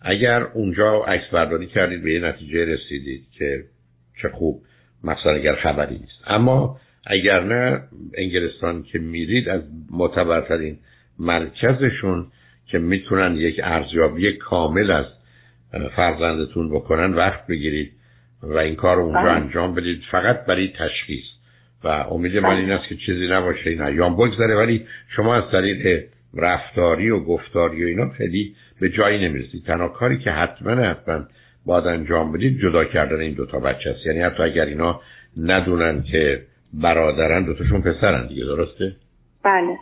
اگر 0.00 0.42
اونجا 0.42 1.04
عکس 1.04 1.30
برداری 1.32 1.66
کردید 1.66 2.02
به 2.02 2.12
یه 2.12 2.20
نتیجه 2.20 2.64
رسیدید 2.64 3.24
که 3.38 3.64
چه 4.22 4.28
خوب 4.28 4.62
مثلا 5.04 5.32
اگر 5.32 5.54
خبری 5.54 5.98
نیست. 5.98 6.22
اما 6.26 6.80
اگر 7.06 7.40
نه 7.40 7.82
انگلستان 8.14 8.82
که 8.82 8.98
میرید 8.98 9.48
از 9.48 9.62
معتبرترین 9.90 10.78
مرکزشون 11.18 12.26
که 12.66 12.78
می‌تونن 12.78 13.36
یک 13.36 13.60
ارزیابی 13.64 14.32
کامل 14.32 14.90
از 14.90 15.06
فرزندتون 15.96 16.70
بکنن 16.70 17.14
وقت 17.14 17.46
بگیرید 17.46 17.92
و 18.42 18.58
این 18.58 18.74
کار 18.74 18.96
رو 18.96 19.02
اونجا 19.02 19.30
انجام 19.30 19.74
بدید. 19.74 20.02
فقط 20.10 20.46
برای 20.46 20.68
تشخیص. 20.68 21.24
و 21.84 21.88
امید 21.88 22.36
من 22.36 22.56
این 22.56 22.70
است 22.70 22.88
که 22.88 22.96
چیزی 22.96 23.28
نباشه. 23.28 23.70
این 23.70 23.82
ایام 23.82 24.16
بگذره 24.16 24.56
ولی 24.56 24.86
شما 25.16 25.34
از 25.34 25.44
طریق 25.52 26.04
رفتاری 26.34 27.10
و 27.10 27.20
گفتاری 27.20 27.84
و 27.84 27.86
اینا 27.86 28.08
خیلی 28.10 28.54
به 28.80 28.88
جایی 28.88 29.28
نمی‌رسید. 29.28 29.64
تنها 29.64 29.88
کاری 29.88 30.18
که 30.18 30.30
حتما 30.30 30.70
حتما 30.70 31.24
باید 31.66 31.86
انجام 31.86 32.32
بدید 32.32 32.60
جدا 32.60 32.84
کردن 32.84 33.20
این 33.20 33.34
دوتا 33.34 33.58
بچه 33.58 33.90
است. 33.90 34.06
یعنی 34.06 34.20
حتی 34.20 34.42
اگر 34.42 34.64
اینا 34.64 35.00
ندونن 35.36 36.02
که 36.02 36.42
برادرن 36.72 37.44
دوتاشون 37.44 37.82
پسرن 37.82 38.26
دیگه 38.26 38.44
درسته؟ 38.44 38.96
بله. 39.44 39.76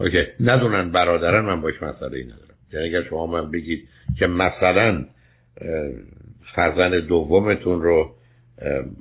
اوکی. 0.00 0.24
ندونن 0.40 0.92
برادرن 0.92 1.44
من 1.44 1.60
باش 1.60 1.82
مسئله 1.82 2.16
ای 2.18 2.24
ندارم. 2.24 2.54
یعنی 2.72 2.86
اگر 2.86 3.02
شما 3.08 3.26
من 3.26 3.50
بگید 3.50 3.88
که 4.18 4.26
مثلا 4.26 5.04
فرزند 6.54 6.94
دومتون 6.94 7.82
رو 7.82 8.14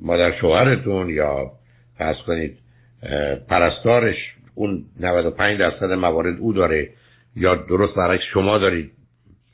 مادر 0.01 0.39
شوهرتون 0.41 1.09
یا 1.09 1.51
فرض 1.97 2.15
کنید 2.25 2.57
پرستارش 3.49 4.15
اون 4.55 4.85
95 4.99 5.59
درصد 5.59 5.91
موارد 5.91 6.39
او 6.39 6.53
داره 6.53 6.89
یا 7.35 7.55
درست 7.55 7.95
برعکس 7.95 8.23
شما 8.33 8.57
دارید 8.57 8.91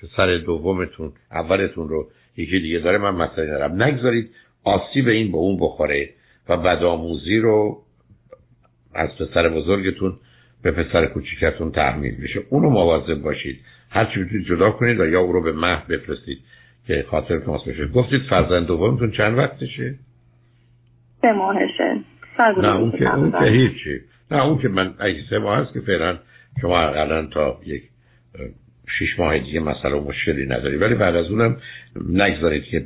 پسر 0.01 0.37
دومتون 0.37 1.13
اولتون 1.31 1.89
رو 1.89 2.07
یکی 2.37 2.59
دیگه 2.59 2.79
داره 2.79 2.97
من 2.97 3.11
مسئله 3.11 3.45
ندارم. 3.45 3.83
نگذارید 3.83 4.29
آسیب 4.63 5.07
این 5.07 5.31
به 5.31 5.37
اون 5.37 5.57
بخوره. 5.59 6.09
و 6.49 6.57
بدآموزی 6.57 7.37
رو 7.37 7.77
از 8.93 9.09
پسر 9.19 9.49
بزرگتون 9.49 10.13
به 10.63 10.71
پسر 10.71 11.05
کوچیکتون 11.05 11.71
تحمیل 11.71 12.15
میشه. 12.15 12.41
اونو 12.49 12.69
مواظب 12.69 13.21
باشید. 13.21 13.59
هر 13.89 14.05
چی 14.05 14.23
بتونید 14.23 14.47
جدا 14.47 14.71
کنید 14.71 14.99
و 14.99 15.05
یا 15.05 15.19
او 15.19 15.31
رو 15.31 15.43
به 15.43 15.51
مهد 15.51 15.87
بفرستید 15.87 16.39
که 16.87 17.05
خاطر 17.09 17.39
تماس 17.39 17.67
بشه 17.67 17.87
گفتید 17.87 18.21
فرزند 18.29 18.67
دومتون 18.67 19.11
چند 19.11 19.37
وقتشه؟ 19.37 19.95
سه 21.21 21.31
ماهشه. 21.31 21.99
نه 22.57 22.75
اون 22.75 22.91
که 22.91 23.15
اون 23.15 23.31
که 23.31 23.45
هیچی. 23.45 24.01
نه 24.31 24.45
اون 24.45 24.57
که 24.57 24.67
من 24.67 24.93
اگه 24.99 25.23
سه 25.29 25.39
ماه 25.39 25.57
هست 25.57 25.73
که 25.73 25.79
فعلا 25.79 26.19
شما 26.61 26.79
الان 26.79 27.29
تا 27.29 27.59
یک 27.65 27.83
شیش 28.99 29.19
ماه 29.19 29.39
دیگه 29.39 29.59
مسئله 29.59 29.99
مشکلی 29.99 30.45
نداری. 30.45 30.77
ولی 30.77 30.95
بعد 30.95 31.15
از 31.15 31.29
اونم 31.29 31.57
نگذارید 32.09 32.63
که 32.63 32.85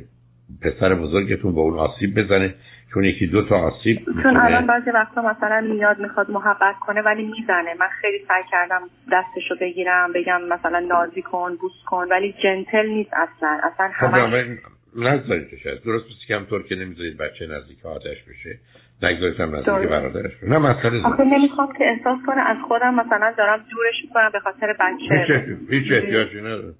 پسر 0.62 0.94
بزرگتون 0.94 1.54
با 1.54 1.62
اون 1.62 1.78
آسیب 1.78 2.20
بزنه. 2.20 2.54
چون 2.94 3.04
یکی 3.04 3.26
دو 3.26 3.48
تا 3.48 3.56
آسیب 3.56 3.98
چون 4.22 4.36
الان 4.36 4.66
بعضی 4.66 4.90
وقتا 4.90 5.22
مثلا 5.22 5.60
میاد 5.60 5.98
می‌خواد 5.98 6.30
محبت 6.30 6.74
کنه 6.80 7.02
ولی 7.02 7.22
می‌زنه. 7.22 7.74
من 7.80 7.88
خیلی 8.00 8.18
سعی 8.28 8.42
کردم 8.50 8.80
دستشو 9.12 9.54
بگیرم 9.60 10.12
بگم 10.12 10.40
مثلا 10.42 10.78
نازی 10.78 11.22
کن 11.22 11.56
بوس 11.60 11.84
کن 11.86 12.06
ولی 12.10 12.34
جنتل 12.42 12.86
نیست 12.86 13.10
اصلا. 13.12 13.58
اصلا 13.62 13.88
خب، 14.00 14.14
همه 14.14 14.58
نگذارید 14.96 15.48
شد 15.62 15.82
درست 15.84 16.04
بسی 16.04 16.26
که 16.28 16.36
همطور 16.36 16.62
که 16.62 16.74
نمی‌ذارید 16.74 17.16
بچه 17.16 17.46
نزدیک 17.46 17.86
آتش 17.86 18.22
بشه. 18.22 18.58
نگذارید 19.02 19.40
هم 19.40 19.56
نزدیک 19.56 19.90
برادرش 19.90 20.36
بشه. 20.36 20.48
نه 20.48 20.58
مسئله 20.58 21.06
آخه 21.06 21.24
نمی‌خوام 21.24 21.72
که 21.78 21.84
احساس 21.84 22.18
کنه 22.26 22.40
از 22.40 22.56
خودم 22.68 22.94
مثلا 22.94 23.34
دارم 23.38 23.58
دورش 23.58 24.04
می‌کنم 24.04 24.30
به 24.32 24.40
خاطر 24.40 24.72
بچه. 24.80 25.58
هیچ 25.70 25.92
احتیاجی 25.92 26.40
نداره 26.40 26.74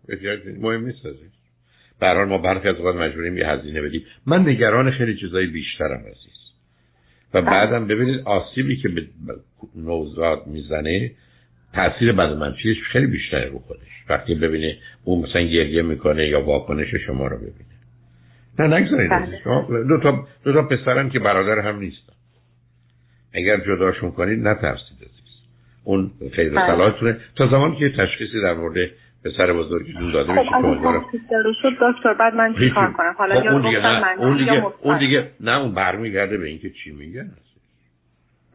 مهم 0.61 0.85
نیست 0.85 1.07
به 2.01 2.25
ما 2.25 2.39
برخی 2.39 2.69
از 2.69 2.77
اوقات 2.77 2.97
مجبوریم 2.97 3.39
یه 3.39 3.49
هزینه 3.49 3.83
بدیم 3.83 4.03
من 4.27 4.49
نگران 4.49 4.91
خیلی 4.91 5.17
چیزای 5.17 5.47
بیشترم 5.47 6.01
عزیز 6.01 6.39
و. 7.35 7.43
بعدم 7.43 7.87
ببینید 7.87 8.21
آسیبی 8.25 8.77
که 8.77 8.89
به 8.89 9.07
نوزاد 9.77 10.47
می‌زنه 10.47 11.11
تاثیر 11.75 12.13
بعد 12.13 12.33
من 12.33 12.55
چیز 12.63 12.77
خیلی 12.93 13.07
بیشتره 13.07 13.49
رو 13.49 13.59
خودش 13.59 13.89
وقتی 14.09 14.35
ببینه 14.35 14.77
اون 15.05 15.29
مثلا 15.29 15.43
گریه 15.43 15.83
می‌کنه 15.83 16.29
یا 16.29 16.45
واکنش 16.45 16.95
شما 17.07 17.27
رو 17.27 17.37
ببینه 17.37 17.79
نه 18.59 18.77
نگذارید 18.77 19.11
بله. 19.11 19.85
دو 19.89 20.01
تا 20.01 20.27
دو 20.45 20.53
تا 20.53 20.63
پسرن 20.63 21.11
که 21.11 21.19
برادر 21.19 21.59
هم 21.59 21.79
نیستن 21.79 22.13
اگر 23.35 23.57
جداشون 23.57 24.11
کنید 24.11 24.49
نترسید 24.49 24.97
عزیز 24.97 25.19
اون 25.85 26.11
بله. 26.21 26.51
صلاحتونه 26.51 27.17
تا 27.37 27.49
زمانی 27.49 27.79
که 27.79 27.93
تشخیصی 27.97 28.41
در 28.43 28.55
مورد 28.55 28.91
پسر 29.25 29.53
بزرگتون 29.53 30.13
داده 30.13 30.33
خب 30.33 30.55
اگه 30.55 31.53
شد 31.63 31.73
دکتر 31.81 32.15
بعد 32.15 32.35
من 32.35 32.55
چیکار 32.55 32.93
کنم؟ 32.93 33.15
حالا 33.19 33.41
خب 33.41 33.49
اون 33.49 33.63
دیگه 33.63 33.81
نه 33.81 34.19
اون 34.19 34.37
دیگه 34.37 34.65
اون 34.83 34.99
دیگه 34.99 35.31
نه 35.41 35.59
اون 35.59 35.75
برمیگرده 35.75 36.39
به 36.39 36.47
اینکه 36.47 36.71
چی 36.71 36.91
میگن 36.91 37.31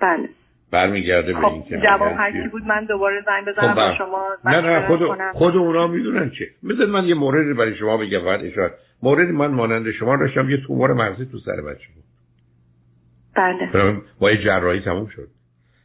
بله. 0.01 0.29
برمیگرده 0.72 1.34
خب 1.34 1.41
به 1.41 1.48
اینکه 1.48 1.77
جواب 1.77 2.12
هر 2.17 2.50
بود 2.50 2.63
من 2.63 2.86
دوباره 2.86 3.24
زنگ 3.25 3.46
بزنم 3.48 3.74
خب 3.74 3.98
شما 3.98 4.27
نه 4.46 4.62
نه 4.62 4.88
خود 4.88 5.00
خود 5.34 5.55
اونا 5.55 5.88
می‌دونن 5.88 6.29
که 6.29 6.46
مثل 6.63 6.86
من 6.86 7.05
یه 7.05 7.15
موردی 7.15 7.53
برای 7.53 7.75
شما 7.75 7.98
بگم 7.98 8.25
بعد 8.25 8.46
اشاره. 8.46 8.74
موردی 9.03 9.32
من 9.32 9.48
مانند 9.48 9.91
شما 9.91 10.17
داشتم 10.17 10.50
یه 10.50 10.58
تومور 10.67 10.93
مغزی 10.93 11.25
تو 11.25 11.39
سر 11.39 11.62
بچه 11.62 11.88
بود. 11.96 12.03
بله. 13.36 14.01
با 14.20 14.32
یه 14.32 14.43
جراحی 14.43 14.79
تموم 14.79 15.08
شد. 15.08 15.27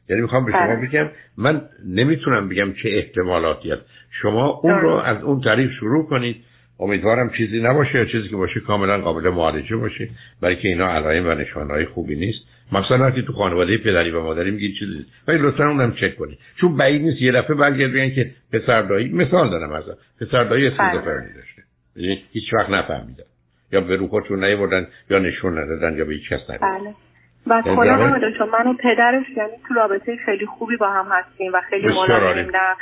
یعنی 0.09 0.23
می‌خوام 0.23 0.45
به 0.45 0.53
شما 0.53 0.77
بله. 0.77 0.87
بگم 0.87 1.09
من 1.37 1.63
نمی‌تونم 1.87 2.49
بگم 2.49 2.73
چه 2.73 2.89
احتمالاتی 2.89 3.71
هست. 3.71 3.83
شما 4.23 4.47
اون 4.63 4.81
رو 4.81 4.91
از 4.91 5.23
اون 5.23 5.41
تعریف 5.41 5.71
شروع 5.73 6.07
کنید. 6.07 6.37
امیدوارم 6.81 7.31
چیزی 7.31 7.61
نباشه 7.61 7.99
یا 7.99 8.05
چیزی 8.05 8.29
که 8.29 8.37
باشه 8.37 8.61
کاملا 8.61 8.99
قابل 8.99 9.31
معالجه 9.31 9.77
باشه. 9.77 10.09
برای 10.43 10.57
که 10.57 10.69
اینا 10.69 10.89
علائم 10.89 11.29
و 11.29 11.35
نشانهای 11.35 11.85
خوبی 11.85 12.17
نیست. 12.17 12.39
مثلا 12.73 12.99
وقتی 12.99 13.23
تو 13.23 13.33
خانواده 13.33 13.79
پدری 13.79 14.11
و 14.11 14.23
مادری 14.23 14.51
میگید 14.51 14.75
چیزی 14.79 15.07
ولی 15.29 15.39
لطفا 15.39 15.69
اونم 15.69 15.93
چک 15.93 16.17
کنید. 16.17 16.39
چون 16.61 16.77
بعید 16.77 17.03
نیست 17.03 17.23
یه 17.23 17.33
دفعه 17.33 17.57
برگرد 17.57 17.93
بگن 17.93 18.15
که 18.15 18.31
پسر 18.53 18.83
دایی 18.83 19.09
مثال 19.09 19.51
دارم 19.51 19.73
ازا 19.73 19.97
پسر 20.21 20.45
دایی 20.45 20.67
اسکیزوفرنی 20.67 21.27
بله. 21.27 21.35
داشته. 21.35 21.63
یعنی 21.97 22.23
هیچ 22.33 22.55
وقت 22.55 22.71
نفهمیدن. 22.71 23.25
یا 23.73 23.81
به 23.81 23.97
رو 23.97 24.09
خودشون 24.09 24.45
نیوردن 24.45 24.87
یا 25.11 25.19
نشون 25.19 25.59
ندادن 25.59 25.97
یا 25.97 26.05
به 26.05 26.15
هیچ 26.15 26.29
کس 26.29 26.51
ندادن 26.51 26.95
و 27.51 27.63
کلا 27.63 27.97
نمی‌دونم 27.97 28.33
چون 28.39 28.49
من 28.49 28.67
و 28.67 28.75
پدرش 28.75 29.27
یعنی 29.37 29.53
تو 29.69 29.75
رابطه 29.75 30.17
خیلی 30.17 30.47
خوبی 30.47 30.77
با 30.77 30.91
هم 30.91 31.07
هستیم 31.11 31.53
و 31.55 31.61
خیلی 31.71 31.89
ملایمیم 31.89 32.57
نه 32.57 32.77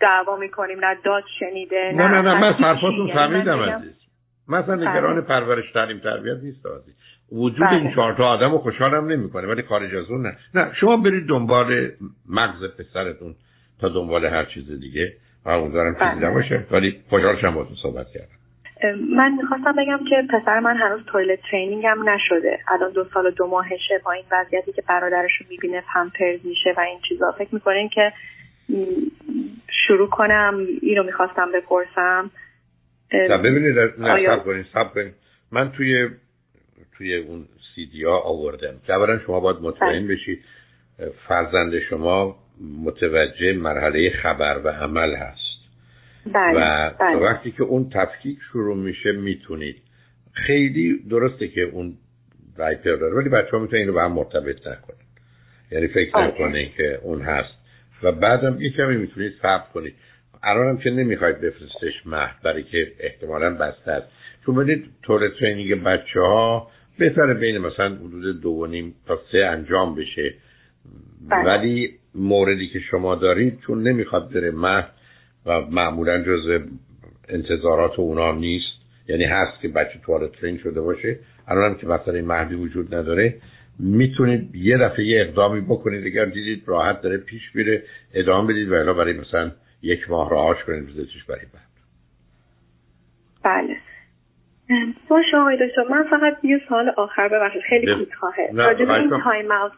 دعوا 0.00 0.36
می‌کنیم 0.36 0.84
نه 0.84 0.96
داد 1.04 1.24
شنیده 1.38 1.92
نه 1.94 2.08
نه 2.08 2.22
نه 2.22 2.40
من 2.40 2.52
حرفاتون 2.52 3.12
فهمیدم 3.14 3.60
عزیز. 3.60 4.00
مثلا 4.48 4.74
نگران 4.74 5.14
بله. 5.14 5.20
پرورش 5.20 5.72
تعلیم 5.72 5.98
تربیت 5.98 6.36
نیست 6.42 6.66
عزیز. 6.66 6.94
وجود 7.32 7.68
این 7.68 7.84
بله. 7.84 7.94
چهار 7.94 8.14
تا 8.14 8.24
آدم 8.24 8.52
رو 8.52 8.58
خوشحالم 8.58 9.06
نمی‌کنه 9.06 9.46
ولی 9.46 9.62
خارج 9.62 9.94
از 9.94 10.10
اون 10.10 10.26
نه. 10.26 10.36
نه 10.54 10.72
شما 10.74 10.96
برید 10.96 11.28
دنبال 11.28 11.90
مغز 12.28 12.64
پسرتون 12.78 13.34
تا 13.80 13.88
دنبال 13.88 14.24
هر 14.24 14.44
چیز 14.44 14.80
دیگه. 14.80 15.12
و 15.46 15.48
امیدوارم 15.48 15.94
چیزی 15.94 16.20
بله. 16.20 16.30
نباشه 16.30 16.66
ولی 16.70 17.00
خوشحال 17.08 17.40
شما 17.40 17.62
با 17.62 17.68
صحبت 17.82 18.06
کردم. 18.14 18.43
من 18.92 19.32
می‌خواستم 19.32 19.72
بگم 19.72 20.00
که 20.10 20.22
پسر 20.30 20.60
من 20.60 20.76
هنوز 20.76 21.04
تویلت 21.06 21.38
ترینینگ 21.50 21.86
هم 21.86 22.08
نشده. 22.08 22.58
الان 22.68 22.92
دو 22.92 23.04
سال 23.04 23.26
و 23.26 23.30
دو 23.30 23.46
ماهشه. 23.46 24.00
با 24.04 24.12
این 24.12 24.24
وضعیتی 24.32 24.72
که 24.72 24.82
برادرش 24.88 25.30
رو 25.40 25.46
می‌بینه 25.50 25.82
پمپرز 25.94 26.40
میشه 26.44 26.74
و 26.76 26.80
این 26.80 26.98
چیزا. 27.08 27.32
فکر 27.38 27.54
می‌کنین 27.54 27.88
که 27.88 28.12
شروع 29.86 30.08
کنم 30.08 30.66
اینو 30.82 31.02
می‌خواستم 31.02 31.52
بپرسم؟ 31.52 32.30
ببینید 33.12 33.78
نه 33.98 34.26
سب 34.26 34.44
کنید 34.44 34.66
سب 34.74 34.94
کنید 34.94 35.14
من 35.52 35.72
توی 35.72 36.08
توی 36.98 37.16
اون 37.16 37.44
سیدی 37.74 38.04
ها 38.04 38.18
آوردم. 38.18 38.74
که 38.86 38.92
شما 39.26 39.40
باید 39.40 39.56
مطمئن 39.56 40.06
بله. 40.06 40.14
بشید 40.14 40.44
فرزند 41.28 41.78
شما 41.78 42.36
متوجه 42.84 43.52
مرحله 43.52 44.10
خبر 44.10 44.60
و 44.64 44.68
عمل 44.68 45.14
هست. 45.14 45.53
بله، 46.26 46.58
و 46.58 46.90
بله. 47.00 47.16
وقتی 47.16 47.50
که 47.50 47.62
اون 47.62 47.90
تفکیک 47.90 48.38
شروع 48.52 48.76
میشه 48.76 49.12
می‌تونید. 49.12 49.76
خیلی 50.32 50.98
درسته 51.10 51.48
که 51.48 51.60
اون 51.60 51.94
وایپر 52.58 52.96
داره 52.96 53.14
ولی 53.14 53.28
بچه 53.28 53.50
ها 53.50 53.58
می‌تونن 53.58 53.80
اینو 53.80 53.92
به 53.92 54.02
هم 54.02 54.12
مرتبط 54.12 54.66
نکنن. 54.66 54.96
یعنی 55.70 55.86
فکر 55.86 56.18
نکنه 56.18 56.68
که 56.76 57.00
اون 57.02 57.22
هست. 57.22 57.54
و 58.02 58.12
بعدم 58.12 58.60
یه 58.60 58.70
کمی 58.70 58.96
می‌تونید 58.96 59.32
صبر 59.42 59.64
کنید. 59.74 59.94
الانم 60.42 60.76
که 60.76 60.90
نمی‌خواید 60.90 61.40
بفرستش 61.40 62.06
مهد 62.06 62.36
برای 62.44 62.62
که 62.62 62.92
احتمالا 63.00 63.54
بسته 63.54 63.90
است. 63.90 64.06
چون 64.46 64.54
بدید 64.54 64.84
طور 65.02 65.28
ترینینگ 65.28 65.82
بچه 65.82 66.20
ها 66.20 66.70
بهتره 66.98 67.34
بین 67.34 67.58
مثلا 67.58 67.94
حدود 67.94 68.40
دو 68.40 68.50
و 68.50 68.66
نیم 68.66 68.94
تا 69.06 69.20
سه 69.32 69.38
انجام 69.38 69.94
بشه. 69.94 70.34
بله. 71.30 71.44
ولی 71.44 71.98
موردی 72.14 72.68
که 72.68 72.80
شما 72.80 73.14
دارید 73.14 73.60
چون 73.66 73.82
نمی‌خواد 73.88 74.32
بره 74.32 74.50
مهد 74.50 74.93
و 75.46 75.60
معمولا 75.60 76.22
جز 76.22 76.60
انتظارات 77.28 77.98
اونا 77.98 78.32
نیست. 78.32 78.74
یعنی 79.08 79.24
هست 79.24 79.60
که 79.62 79.68
بچه 79.68 79.98
توالت 80.06 80.32
ترین 80.32 80.58
شده 80.58 80.80
باشه. 80.80 81.18
الان 81.48 81.70
هم 81.70 81.78
که 81.78 81.86
مثلا 81.86 82.22
مهدی 82.22 82.54
وجود 82.54 82.94
نداره. 82.94 83.34
می‌تونید 83.78 84.54
یه 84.54 84.78
دفعه 84.78 85.04
یه 85.04 85.20
اقدامی 85.20 85.60
بکنید. 85.60 86.06
اگر 86.06 86.24
دیدید 86.24 86.62
راحت 86.66 87.02
داره 87.02 87.16
پیش 87.16 87.42
میره 87.54 87.82
ادامه 88.14 88.52
بدید 88.52 88.72
و 88.72 88.94
برای 88.94 89.12
مثلا 89.12 89.50
یک 89.82 90.10
ماه 90.10 90.30
رهاش 90.30 90.64
کنید. 90.66 90.86
بزنیدش 90.86 91.24
برای 91.28 91.46
بعد. 91.54 91.64
بله. 93.42 93.76
باشه 95.08 95.36
آقای 95.36 95.68
دکتر 95.68 95.82
من 95.90 96.04
فقط 96.10 96.44
یه 96.44 96.60
سال 96.68 96.92
آخر 96.96 97.28
ببخشید. 97.28 97.62
خیلی 97.62 97.86
کوتاهه. 97.86 98.50
راجب 98.52 98.90
این 98.90 99.22
time 99.24 99.52
out 99.52 99.72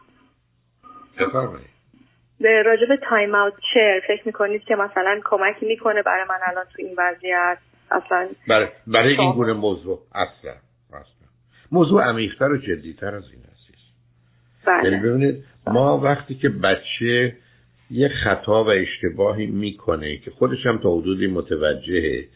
به 2.41 2.63
راجب 2.63 2.95
time 2.95 3.35
out 3.35 3.53
chair 3.73 4.01
فکر 4.07 4.21
می‌کنید 4.25 4.63
که 4.63 4.75
مثلا 4.75 5.19
کمکی 5.25 5.65
می‌کنه 5.65 6.01
برای 6.01 6.23
من 6.29 6.39
الان 6.47 6.65
تو 6.65 6.81
این 6.81 6.95
وضعیت؟ 6.97 7.57
اصلا 7.91 8.27
برای, 8.47 8.67
برای 8.87 9.17
این 9.17 9.31
گونه 9.31 9.53
موضوع 9.53 9.99
اصلا 10.15 10.51
اصلا. 10.89 11.27
موضوع 11.71 12.03
عمیقتر 12.03 12.51
و 12.51 12.57
جدیتر 12.57 13.15
از 13.15 13.23
این 13.33 13.41
هستید 13.51 13.75
بله. 14.65 14.91
یعنی 14.91 15.09
ببینید 15.09 15.43
ما 15.67 15.97
وقتی 15.97 16.35
که 16.35 16.49
بچه 16.49 17.35
یه 17.91 18.09
خطا 18.23 18.63
و 18.63 18.67
اشتباهی 18.69 19.45
می‌کنه 19.45 20.17
که 20.17 20.31
خودش 20.31 20.65
هم 20.65 20.77
تا 20.77 20.97
حدودی 20.97 21.27
متوجهه 21.27 22.27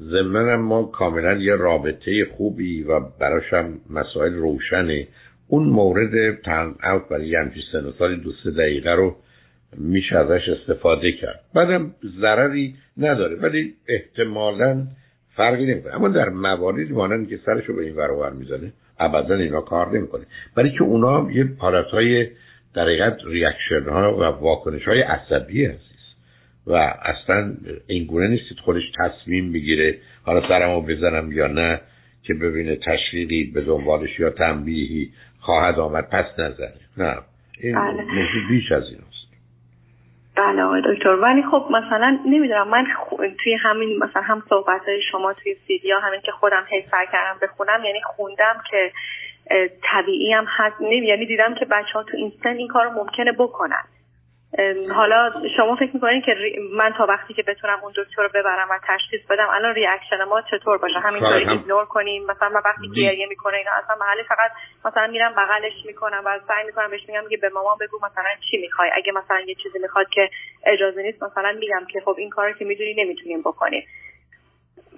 ضمن 0.00 0.54
ما 0.54 0.82
کاملا 0.82 1.32
یه 1.32 1.54
رابطه 1.54 2.24
خوبی 2.36 2.82
و 2.82 3.00
براش 3.00 3.52
هم 3.52 3.80
مسائل 3.90 4.34
روشنه 4.34 5.08
اون 5.48 5.64
مورد 5.64 6.42
تن 6.42 6.74
اوت 6.84 7.08
برای 7.08 7.28
یه 7.28 7.38
همچی 7.38 7.60
سن 7.72 7.86
و 7.86 7.92
سالی 7.92 8.16
دو 8.16 8.32
سه 8.44 8.50
دقیقه 8.50 8.90
رو 8.90 9.16
میشه 9.76 10.16
ازش 10.16 10.48
استفاده 10.48 11.12
کرد. 11.12 11.40
بعدم 11.54 11.94
ضرری 12.20 12.74
نداره 12.96 13.36
ولی 13.36 13.74
احتمالا 13.88 14.86
فرقی 15.36 15.66
نمی‌کنه. 15.66 15.94
اما 15.94 16.08
در 16.08 16.28
مواردی 16.28 16.92
مانند 16.92 17.28
که 17.28 17.40
سرشو 17.46 17.76
به 17.76 17.82
این 17.82 17.96
ور 17.96 18.32
می‌زنه 18.32 18.72
ابدا 18.98 19.34
اینا 19.34 19.60
کار 19.60 19.98
نمی‌کنه. 19.98 20.26
برای 20.56 20.70
که 20.70 20.82
اونا 20.82 21.32
یه 21.32 21.48
حالت 21.58 21.86
های 21.86 22.28
در 22.74 22.82
حقیقت 22.82 23.18
ریاکشن 23.26 23.88
ها 23.88 24.16
و 24.16 24.22
واکنش 24.22 24.88
های 24.88 25.00
عصبی 25.00 25.64
هست 25.64 25.90
و 26.66 26.72
اصلا 27.02 27.54
این 27.86 28.04
گونه 28.04 28.28
نیستید 28.28 28.58
خودش 28.64 28.82
تصمیم 28.98 29.52
بگیره 29.52 29.98
حالا 30.22 30.48
سرمو 30.48 30.82
بزنم 30.82 31.32
یا 31.32 31.46
نه 31.46 31.80
که 32.22 32.34
ببینه 32.34 32.76
تشویقی 32.76 33.44
به 33.44 33.60
دنبالش 33.60 34.20
یا 34.20 34.30
تنبیهی 34.30 35.10
خواهد 35.40 35.78
آمد 35.78 36.08
پس 36.10 36.26
نزنه. 36.38 36.72
نه 36.96 37.16
این 37.60 37.74
بله. 37.74 38.02
موضوع 38.02 38.48
بیش 38.50 38.72
از 38.72 38.84
این 38.84 38.98
است 39.08 39.29
بله 40.40 40.62
آقای 40.62 40.82
دکتر. 40.84 41.08
ولی 41.08 41.42
خب 41.42 41.66
مثلا 41.70 42.18
نمی‌دونم 42.26 42.68
من 42.68 42.86
توی 43.44 43.54
همین 43.54 43.98
مثلا 43.98 44.22
هم 44.22 44.42
صحبت 44.48 44.80
های 44.88 45.02
شما 45.02 45.32
توی 45.32 45.54
سیدیا 45.66 46.00
همین 46.00 46.20
که 46.20 46.32
خودم 46.32 46.64
سرچ 46.90 47.06
کردم 47.12 47.38
بخونم 47.42 47.84
یعنی 47.84 48.00
خوندم 48.02 48.62
که 48.70 48.92
طبیعی 49.82 50.32
هم 50.32 50.44
هست. 50.48 50.80
یعنی 50.80 51.26
دیدم 51.26 51.54
که 51.54 51.64
بچه 51.64 51.92
ها 51.94 52.02
تو 52.02 52.16
این 52.16 52.32
سن 52.42 52.56
این 52.56 52.68
کار 52.68 52.88
ممکنه 52.88 53.32
بکنن. 53.32 53.84
حالا 54.94 55.32
شما 55.56 55.76
فکر 55.76 55.90
می‌کنین 55.94 56.22
که 56.22 56.34
من 56.72 56.92
تا 56.98 57.06
وقتی 57.06 57.34
که 57.34 57.42
بتونم 57.42 57.78
اون 57.82 57.92
دکتر 57.96 58.22
رو 58.22 58.28
ببرم 58.34 58.68
و 58.70 58.78
تشخیص 58.88 59.20
بدم 59.30 59.48
الان 59.50 59.74
reaction 59.74 60.24
ما 60.24 60.42
چطور 60.42 60.78
باشه؟ 60.78 60.98
همینطوری 60.98 61.50
ignore 61.50 61.84
کنیم 61.84 62.26
مثلا 62.26 62.48
من 62.48 62.60
وقتی 62.64 62.88
گریه 62.96 63.26
می‌کنه 63.26 63.56
اینا 63.56 63.70
اصلا 63.84 63.96
محلی 63.96 64.22
فقط 64.22 64.50
مثلا 64.84 65.06
میرم 65.06 65.32
بغلش 65.34 65.86
می‌کنم 65.86 66.22
و 66.26 66.38
سعی 66.48 66.66
می‌کنم 66.66 66.90
بهش 66.90 67.08
میگم 67.08 67.24
که 67.30 67.36
به 67.36 67.48
مامان 67.48 67.76
بگو 67.80 67.96
مثلا 67.96 68.30
چی 68.50 68.58
می‌خوای. 68.58 68.90
اگه 68.94 69.12
مثلا 69.12 69.40
یه 69.40 69.54
چیزی 69.54 69.78
می‌خواد 69.78 70.08
که 70.08 70.30
اجازه 70.66 71.02
نیست 71.02 71.22
مثلا 71.22 71.52
میگم 71.52 71.86
که 71.92 72.00
خب 72.00 72.14
این 72.18 72.30
کارو 72.30 72.52
که 72.52 72.64
می‌دونی 72.64 72.94
نمی‌تونیم 73.04 73.40
بکنیم. 73.40 73.86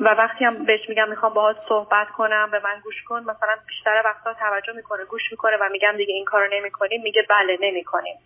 و 0.00 0.08
وقتی 0.08 0.44
هم 0.44 0.64
بهش 0.64 0.88
میگم 0.88 1.08
می‌خوام 1.08 1.34
باهات 1.34 1.56
صحبت 1.68 2.08
کنم 2.08 2.48
به 2.52 2.60
من 2.64 2.80
گوش 2.84 3.02
کن 3.02 3.20
مثلا 3.20 3.56
بیشتر 3.68 4.02
وقتا 4.04 4.34
توجه 4.34 4.72
می‌کنه 4.72 5.04
گوش 5.04 5.22
می‌کنه 5.30 5.56
و 5.60 5.68
میگم 5.72 5.94
دیگه 5.96 6.14
این 6.14 6.24
کارو 6.24 6.46
نمی‌کنیم 6.52 7.02
میگه 7.02 7.22
بله 7.30 7.58
نمی‌کنیم. 7.60 8.16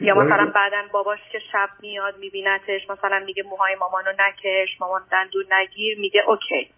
یا 0.00 0.14
مثلا 0.14 0.52
بعدا 0.54 0.82
باباش 0.92 1.18
که 1.32 1.38
شب 1.52 1.68
میاد 1.80 2.14
میبینتش 2.18 2.90
مثلا 2.90 3.22
میگه 3.26 3.42
موهای 3.42 3.74
مامانو 3.80 4.10
نکش 4.18 4.80
مامان 4.80 5.02
دندون 5.12 5.44
نگیر 5.60 5.98
میگه 5.98 6.20
اوکی. 6.28 6.70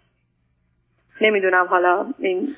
نمی‌دونم 1.20 1.66
حالا 1.66 2.06
این 2.18 2.56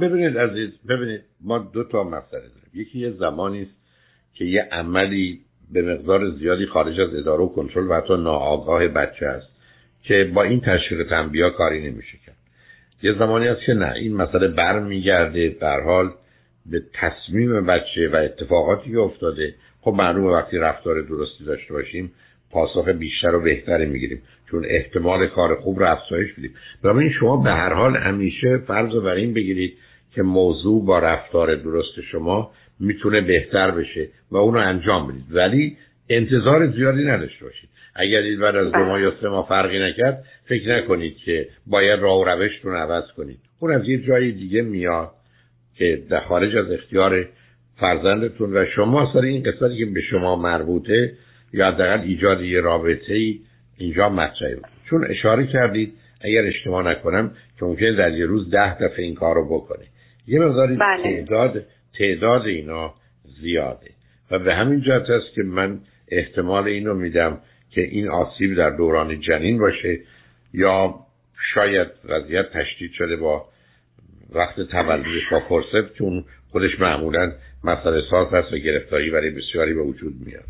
ببینید 0.00 0.38
عزیز 0.38 0.70
ببینید 0.88 1.20
ما 1.44 1.58
دو 1.58 1.84
تا 1.84 2.04
مسئله 2.04 2.40
داریم. 2.40 2.70
یکی 2.74 2.98
یه 2.98 3.10
زمانی 3.10 3.62
است 3.62 3.76
که 4.34 4.44
یه 4.44 4.68
عملی 4.72 5.40
به 5.72 5.82
مقدار 5.82 6.30
زیادی 6.30 6.66
خارج 6.66 7.00
از 7.00 7.14
اداره 7.14 7.42
و 7.42 7.48
کنترل 7.48 7.90
و 7.90 7.94
حتی 7.94 8.16
ناآگاه 8.16 8.88
بچه 8.88 9.26
است 9.26 9.46
که 10.02 10.30
با 10.34 10.42
این 10.42 10.60
تشویق 10.60 11.08
تنبیه 11.10 11.50
کاری 11.50 11.90
نمیشه 11.90 12.18
کرد. 12.26 12.36
یه 13.02 13.14
زمانی 13.18 13.46
هست 13.46 13.60
که 13.66 13.74
نه 13.74 13.92
این 13.92 14.16
مسئله 14.16 14.48
برمیگرده 14.48 15.56
در 15.60 15.80
حال 15.80 16.10
به 16.66 16.82
تصمیم 16.94 17.66
بچه 17.66 18.08
و 18.12 18.16
اتفاقاتی 18.16 18.90
که 18.90 18.98
افتاده 18.98 19.54
خب 19.84 19.94
معلومه 19.98 20.30
وقتی 20.30 20.58
رفتار 20.58 21.02
درستی 21.02 21.44
داشته 21.44 21.74
باشیم 21.74 22.12
پاسخ 22.50 22.88
بیشتر 22.88 23.34
و 23.34 23.40
بهتری 23.40 23.86
می‌گیریم 23.86 24.22
چون 24.50 24.64
احتمال 24.68 25.26
کار 25.26 25.54
خوب 25.54 25.78
رو 25.78 25.86
افزایش 25.86 26.32
بدیم 26.32 26.54
این 26.98 27.12
شما 27.12 27.36
به 27.36 27.50
هر 27.50 27.72
حال 27.72 27.96
همیشه 27.96 28.58
فرض 28.66 28.92
رو 28.92 29.00
بر 29.00 29.14
این 29.14 29.34
بگیرید 29.34 29.76
که 30.14 30.22
موضوع 30.22 30.84
با 30.84 30.98
رفتار 30.98 31.54
درست 31.54 32.00
شما 32.12 32.50
می‌تونه 32.80 33.20
بهتر 33.20 33.70
بشه 33.70 34.08
و 34.30 34.36
اونو 34.36 34.58
انجام 34.58 35.08
بدید. 35.08 35.24
ولی 35.30 35.76
انتظار 36.10 36.66
زیادی 36.66 37.04
نداشته 37.04 37.44
باشید. 37.44 37.68
اگر 37.94 38.22
دید 38.22 38.40
بعد 38.40 38.56
از 38.56 38.72
دو 38.72 38.78
ماه 38.78 39.00
یا 39.00 39.12
سه 39.20 39.28
ماه 39.28 39.48
فرقی 39.48 39.78
نکرد 39.78 40.24
فکر 40.44 40.76
نکنید 40.76 41.16
که 41.16 41.48
باید 41.66 42.00
راه 42.00 42.20
و 42.20 42.24
روشتون 42.24 42.76
عوض 42.76 43.04
کنید. 43.16 43.38
اون 43.60 43.72
از 43.72 43.88
یه 43.88 43.98
جای 43.98 44.32
دیگه 44.32 44.62
میاد 44.62 45.10
که 45.76 46.02
در 46.10 46.20
خارج 46.20 46.56
از 46.56 46.70
اختیار 46.70 47.28
فرزندتون 47.76 48.56
و 48.56 48.64
شما 48.76 49.12
سر 49.12 49.18
این 49.18 49.42
قسمتی 49.42 49.78
که 49.78 49.86
به 49.86 50.00
شما 50.00 50.36
مربوطه 50.36 51.12
یا 51.52 51.66
حداقل 51.66 52.00
ایجاد 52.00 52.40
یه 52.40 52.60
رابطه 52.60 53.14
ای 53.14 53.40
اینجا 53.78 54.08
مطرحه 54.08 54.56
چون 54.90 55.04
اشاره 55.10 55.46
کردید 55.46 55.92
اگر 56.20 56.46
اشتباه 56.46 56.88
نکنم 56.88 57.30
که 57.58 57.64
ممکنه 57.64 57.92
در 57.92 58.12
یه 58.12 58.26
روز 58.26 58.50
ده 58.50 58.74
دفعه 58.74 59.04
این 59.04 59.14
کار 59.14 59.34
رو 59.34 59.58
بکنه. 59.58 59.84
یه 60.26 60.40
مقداری 60.40 60.76
بله. 60.76 61.02
تعداد 61.02 61.62
تعداد 61.98 62.42
اینا 62.42 62.94
زیاده. 63.40 63.90
و 64.30 64.38
به 64.38 64.54
همین 64.54 64.80
جهت 64.80 65.10
است 65.10 65.34
که 65.34 65.42
من 65.42 65.80
احتمال 66.08 66.64
اینو 66.64 66.94
میدم 66.94 67.40
که 67.70 67.80
این 67.80 68.08
آسیب 68.08 68.56
در 68.56 68.70
دوران 68.70 69.20
جنین 69.20 69.58
باشه 69.58 69.98
یا 70.54 70.94
شاید 71.54 71.88
وضعیت 72.04 72.50
تشدید 72.52 72.92
شده 72.92 73.16
با 73.16 73.46
وقت 74.32 74.60
تولدش 74.60 75.28
با 75.30 75.62
چون 75.98 76.24
خودش 76.52 76.80
معمولا 76.80 77.32
مسئله 77.64 78.02
ساز 78.10 78.34
هست 78.34 78.52
و 78.52 78.56
گرفتاری 78.56 79.10
برای 79.10 79.30
بسیاری 79.30 79.74
به 79.74 79.82
وجود 79.82 80.12
میاره. 80.26 80.44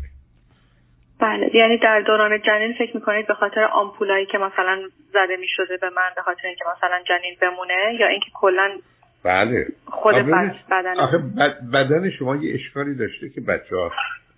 بله 1.19 1.55
یعنی 1.55 1.77
در 1.77 2.01
دوران 2.01 2.41
جنین 2.41 2.73
فکر 2.73 2.95
می‌کنید 2.95 3.27
به 3.27 3.33
خاطر 3.33 3.63
آمپولایی 3.63 4.25
که 4.25 4.37
مثلا 4.37 4.81
زده 5.13 5.37
می‌شده 5.39 5.77
به 5.77 5.89
من 5.89 6.09
به 6.15 6.21
خاطر 6.21 6.47
اینکه 6.47 6.63
مثلا 6.77 6.97
جنین 7.07 7.35
بمونه 7.41 7.95
یا 7.99 8.07
اینکه 8.07 8.31
کلا 8.33 8.71
بله. 9.23 9.67
خود 9.85 10.15
بدن 10.15 10.99
آخه 10.99 11.17
بدن 11.73 12.09
شما 12.09 12.35
یه 12.35 12.53
اشکالی 12.53 12.95
داشته 12.95 13.29
که 13.29 13.41
بچه 13.41 13.75
ها 13.75 13.91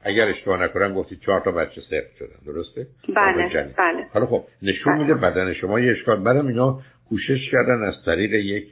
اگر 0.04 0.28
اشتباه 0.28 0.64
نکنم 0.64 0.94
گفتی 0.94 1.16
چهار 1.16 1.40
تا 1.40 1.52
بچه 1.52 1.82
سفت 1.82 2.16
شدن 2.20 2.54
درسته؟ 2.54 2.88
بله 3.16 3.74
بله. 3.78 4.06
حالا 4.14 4.26
خب 4.26 4.44
نشون 4.62 4.94
بله. 4.94 5.02
میده 5.02 5.14
بدن 5.14 5.54
شما 5.54 5.80
یه 5.80 5.92
اشکال. 5.92 6.24
بعدم 6.24 6.48
اینا 6.48 6.80
کوشش 7.10 7.52
کردن 7.52 7.84
از 7.84 7.94
طریق 8.06 8.34
یک 8.34 8.68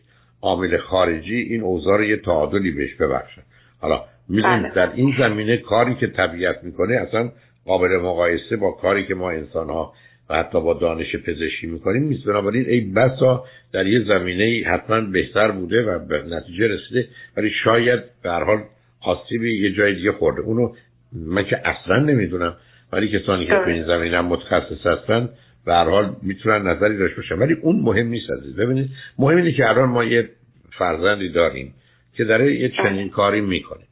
عامل 0.45 0.77
خارجی 0.77 1.35
این 1.35 1.61
اوضاع 1.61 1.97
رو 1.97 2.03
یه 2.03 2.17
تعادلی 2.17 2.71
بهش 2.71 2.95
ببخشن 2.95 3.41
حالا 3.81 4.03
می‌دونید 4.29 4.73
بله. 4.73 4.87
در 4.87 4.91
این 4.95 5.15
زمینه 5.19 5.57
کاری 5.57 5.95
که 5.95 6.07
طبیعت 6.07 6.63
می‌کنه 6.63 6.95
اصلا 6.95 7.31
قابل 7.65 7.97
مقایسه 7.97 8.55
با 8.55 8.71
کاری 8.71 9.05
که 9.05 9.15
ما 9.15 9.31
انسان 9.31 9.69
ها 9.69 9.93
و 10.29 10.35
حتی 10.35 10.61
با 10.61 10.73
دانش 10.73 11.15
پزشکی 11.15 11.67
می‌کنیم 11.67 12.03
نیست. 12.03 12.25
بنابراین 12.25 12.65
ای 12.65 12.79
بسا 12.81 13.45
در 13.73 13.87
یه 13.87 14.03
زمینه 14.03 14.63
حتما 14.67 15.01
بهتر 15.01 15.51
بوده 15.51 15.83
و 15.83 15.99
به 15.99 16.23
نتیجه 16.23 16.67
رسیده. 16.67 17.07
ولی 17.37 17.51
شاید 17.63 17.99
به 18.23 18.29
هر 18.29 18.43
حال 18.43 18.59
آسیبی 19.01 19.61
یه 19.61 19.71
جای 19.71 19.95
دیگه 19.95 20.11
خورده. 20.11 20.41
اونو 20.41 20.73
من 21.13 21.45
که 21.45 21.67
اصلا 21.67 21.99
نمی‌دونم. 21.99 22.55
ولی 22.93 23.19
کسانی 23.19 23.45
که 23.45 23.51
تو 23.51 23.69
این 23.69 23.85
زمینه 23.85 24.21
متخصص 24.21 24.85
هستن 24.85 25.29
به 25.65 25.73
هر 25.73 25.89
حال 25.89 26.15
می‌تونن 26.21 26.67
نظری 26.67 26.97
داشته 26.97 27.15
باشن. 27.15 27.39
ولی 27.39 27.53
اون 27.53 27.79
مهم 27.79 28.07
نیست 28.07 28.29
عزیز. 28.29 28.55
ببینید 28.55 28.89
مهم 29.19 29.37
اینه 29.37 29.51
که 29.51 29.69
الان 29.69 29.89
ما 29.89 30.03
یه 30.03 30.29
فرزندی 30.71 31.29
داریم 31.29 31.73
که 32.13 32.23
داره 32.23 32.55
یه 32.55 32.69
چنین 32.69 33.07
بله. 33.07 33.09
کاری 33.09 33.41
می‌کنه 33.41 33.83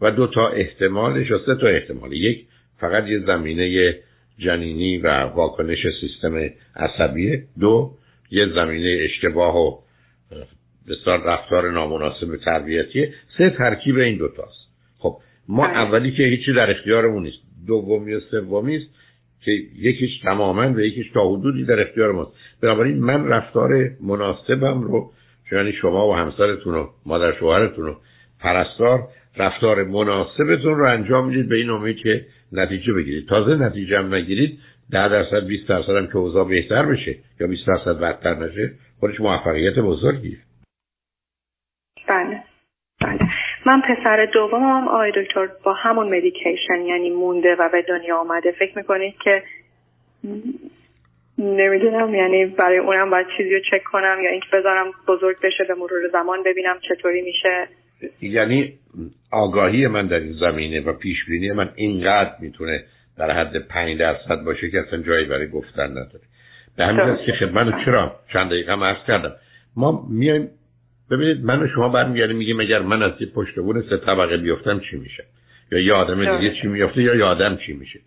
و 0.00 0.10
دو 0.10 0.26
تا 0.26 0.48
احتمالش 0.48 1.30
یا 1.30 1.38
سه 1.46 1.54
تا 1.54 1.66
احتمال. 1.66 2.12
یک 2.12 2.46
فقط 2.80 3.06
یه 3.08 3.18
زمینه 3.18 3.94
جنینی 4.38 4.98
و 4.98 5.08
واکنش 5.08 5.86
سیستم 6.00 6.50
عصبیه. 6.76 7.42
دو 7.60 7.90
یه 8.30 8.46
زمینه 8.54 8.98
اشتباه 9.00 9.56
و 9.56 9.78
بسیار 10.88 11.24
رفتار 11.24 11.70
نامناسب 11.70 12.36
تربیتیه. 12.44 13.14
سه 13.38 13.50
ترکیب 13.50 13.98
این 13.98 14.16
دوتاست 14.16 14.68
خب 14.98 15.18
ما 15.48 15.66
بله. 15.66 15.76
اولی 15.76 16.10
که 16.12 16.22
هیچی 16.22 16.52
در 16.52 16.70
اختیارمون 16.70 17.22
نیست. 17.22 17.38
دومی 17.66 18.14
و 18.14 18.20
سومی 18.20 18.76
است. 18.76 18.86
که 19.44 19.50
یکیش 19.78 20.20
تماما 20.22 20.72
و 20.72 20.80
یکیش 20.80 21.10
تا 21.10 21.28
حدودی 21.28 21.64
در 21.64 21.80
اختیار 21.80 22.12
ماست. 22.12 22.32
بنابراین 22.62 22.98
من 22.98 23.28
رفتار 23.28 23.90
مناسبم 24.00 24.82
رو 24.82 25.12
یعنی 25.52 25.72
شما 25.72 26.08
و 26.08 26.14
همسرتون 26.14 26.74
و 26.74 26.86
مادر 27.06 27.32
شوهرتون 27.38 27.88
و 27.88 27.94
پرستار 28.40 29.08
رفتار 29.36 29.84
مناسبتون 29.84 30.78
رو 30.78 30.84
انجام 30.84 31.28
می‌دید 31.28 31.48
به 31.48 31.56
این 31.56 31.70
امید 31.70 31.96
که 31.96 32.26
نتیجه 32.52 32.92
بگیرید. 32.92 33.28
تازه 33.28 33.54
نتیجه 33.54 33.98
هم 33.98 34.14
نگیرید 34.14 34.58
ده 34.90 35.08
درصد 35.08 35.46
20 35.46 35.68
درصد 35.68 35.96
هم 35.96 36.06
که 36.06 36.16
اوضاع 36.16 36.48
بهتر 36.48 36.86
بشه 36.86 37.16
یا 37.40 37.46
20 37.46 37.66
درصد 37.66 37.98
بدتر 38.00 38.34
نشه 38.34 38.72
خودش 39.00 39.20
موفقیت 39.20 39.78
بزرگیه. 39.78 40.38
بله. 42.08 42.45
من 43.66 43.80
پسر 43.80 44.26
دومم 44.26 44.88
آقای 44.88 45.12
دکتر 45.16 45.48
با 45.64 45.72
همون 45.72 46.16
مدیکیشن 46.16 46.80
یعنی 46.86 47.10
مونده 47.10 47.54
و 47.58 47.68
به 47.68 47.82
دنیا 47.82 48.16
آمده. 48.16 48.52
فکر 48.52 48.78
می‌کنید 48.78 49.14
که 49.24 49.42
نمی‌دونم 51.38 52.14
یعنی 52.14 52.46
برای 52.46 52.78
اونم 52.78 53.10
باید 53.10 53.26
چیزی 53.36 53.54
رو 53.54 53.60
چک 53.70 53.84
کنم 53.84 54.18
یا 54.24 54.30
اینکه 54.30 54.46
بذارم 54.52 54.86
بزرگ 55.08 55.36
بشه 55.42 55.64
به 55.64 55.74
مرور 55.74 56.08
زمان 56.12 56.42
ببینم 56.42 56.76
چطوری 56.88 57.22
میشه؟ 57.22 57.68
یعنی 58.22 58.72
آگاهی 59.32 59.86
من 59.86 60.06
در 60.06 60.20
این 60.20 60.32
زمینه 60.32 60.80
و 60.80 60.92
پیش 60.92 61.24
بینی 61.28 61.50
من 61.50 61.68
اینقدر 61.74 62.32
می‌تونه 62.40 62.84
در 63.18 63.30
حد 63.30 63.58
پنج 63.68 63.98
درصد 63.98 64.44
باشه 64.44 64.70
که 64.70 64.80
اصلا 64.80 65.02
جایی 65.02 65.26
برای 65.26 65.48
گفتن 65.48 65.90
نداره. 65.90 66.24
به 66.76 66.84
همین 66.84 67.16
که 67.26 67.32
خدمت 67.32 67.84
چرا 67.84 68.16
چند 68.32 68.50
دقیقه 68.50 68.72
هم 68.72 68.84
عرض 68.84 69.06
کردم. 69.06 69.32
ما 69.76 70.06
میایم 70.10 70.48
ببینید 71.10 71.44
من 71.44 71.62
و 71.62 71.68
شما 71.68 71.88
برمیگردیم 71.88 72.36
میگیم 72.36 72.60
اگر 72.60 72.82
من 72.82 73.02
از 73.02 73.12
یه 73.20 73.26
پشت 73.26 73.54
بون 73.54 73.82
سه 73.90 73.96
طبقه 73.96 74.36
بیفتم 74.36 74.80
چی 74.80 74.96
میشه؟ 74.96 75.24
یا 75.72 75.78
یه 75.78 75.92
آدم 75.92 76.38
دیگه 76.38 76.54
چی 76.62 76.68
میفته 76.68 77.02
یا 77.02 77.14
یه 77.14 77.24
آدم 77.24 77.56
چی 77.56 77.72
میشه؟ 77.72 78.00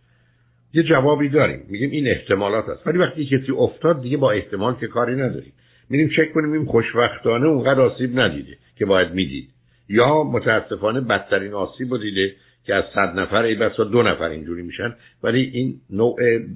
یه 0.74 0.84
جوابی 0.84 1.30
داریم. 1.30 1.66
میگیم 1.70 1.90
این 1.90 2.08
احتمالات 2.08 2.70
هست 2.70 2.88
ولی 2.88 2.98
وقتی 2.98 3.26
کسی 3.26 3.52
افتاد 3.52 4.02
دیگه 4.02 4.18
با 4.18 4.32
احتمال 4.32 4.76
که 4.76 4.88
کاری 4.88 5.16
نداریم. 5.16 5.54
میریم 5.90 6.10
چک 6.10 6.34
کنیم 6.34 6.54
این 6.54 6.66
خوشبختانه 6.66 7.48
اونقدر 7.48 7.82
آسیب 7.82 8.20
ندیده 8.20 8.58
که 8.78 8.86
باید 8.86 9.14
می‌دید. 9.14 9.50
یا 9.90 10.24
متاسفانه 10.24 11.02
بدترین 11.02 11.54
آسیب 11.54 11.92
رو 11.92 11.98
دیده 11.98 12.36
که 12.66 12.76
از 12.76 12.84
صد 12.96 13.20
نفر 13.20 13.44
ای 13.44 13.56
بسا 13.56 13.84
دو 13.84 14.04
نفر 14.04 14.30
اینجوری 14.30 14.62
میشن. 14.62 14.96
ولی 15.24 15.52
این 15.54 15.76
نوع 15.90 16.16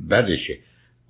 بدشه. 0.10 0.58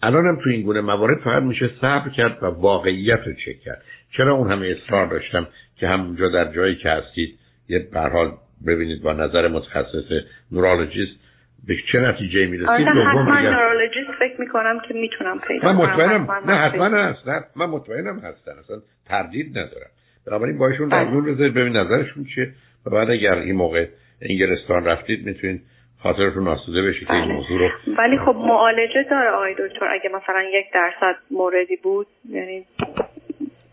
الان 0.04 0.26
هم 0.26 0.40
تو 0.44 0.50
این 0.50 0.62
گونه 0.62 0.82
موارد 0.82 1.20
فقط 1.24 1.44
میشه 1.44 1.70
صبر 1.82 2.10
کرد 2.10 2.44
و 2.44 2.46
واقعیت 2.46 3.20
رو 3.26 3.34
چک 3.34 3.60
کرد. 3.60 3.84
چرا 4.18 4.34
اون 4.34 4.52
همه 4.52 4.68
اصرار 4.68 5.08
داشتم 5.08 5.48
که 5.78 5.88
همونجا 5.88 6.30
در 6.30 6.54
جایی 6.54 6.76
که 6.76 6.90
هستید 6.90 7.40
یه 7.70 7.80
برحال 7.94 8.32
ببینید 8.68 9.04
با 9.04 9.14
نظر 9.14 9.48
متخصص 9.48 10.12
نورولوژیست 10.52 11.20
به 11.68 11.76
چه 11.92 12.00
نتیجه 12.00 12.46
می‌رسید 12.46 12.70
آره 12.70 12.94
دوم 12.94 13.30
حتما 13.30 13.40
نورولوژیست 13.40 14.12
فکر 14.20 14.42
می‌کنم 14.42 14.80
که 14.88 14.94
می‌تونم 14.94 15.40
پیدا 15.40 15.74
من 15.74 15.76
مطمئنم 15.76 16.32
نه 16.48 16.56
حتما 16.56 16.86
هست 16.86 17.28
نه 17.28 17.44
من 17.56 17.66
مطمئنم 17.66 18.20
هستن 18.20 18.52
اصلا 18.60 18.78
تردید 19.08 19.50
ندارم 19.50 19.90
بنابراین 20.28 20.58
با 20.58 20.68
ایشون 20.68 20.90
در 20.90 21.06
بله. 21.06 21.22
بذارید 21.22 21.54
ببین 21.54 21.78
نظرشون 21.78 22.26
چیه 22.36 22.52
و 22.86 22.90
بعد 22.90 23.10
اگر 23.10 23.36
این 23.36 23.56
موقع 23.56 23.86
انگلستان 24.22 24.86
رفتید 24.86 25.26
می‌تونید 25.26 25.62
خاطرتون 26.04 26.48
آسوده 26.48 26.82
بشه 26.82 27.06
که 27.06 27.14
این 27.14 27.26
بله. 27.26 27.34
موضوع 27.34 27.60
رو 27.60 27.70
ولی 27.98 28.18
خب 28.18 28.36
معالجه 28.36 29.04
داره 29.12 29.30
آقای 29.30 29.54
دکتر 29.54 29.86
اگه 29.86 30.10
مثلا 30.10 30.44
یک 30.44 30.66
درصد 30.74 31.16
موردی 31.32 31.76
بود 31.76 32.08
یعنی 32.30 32.66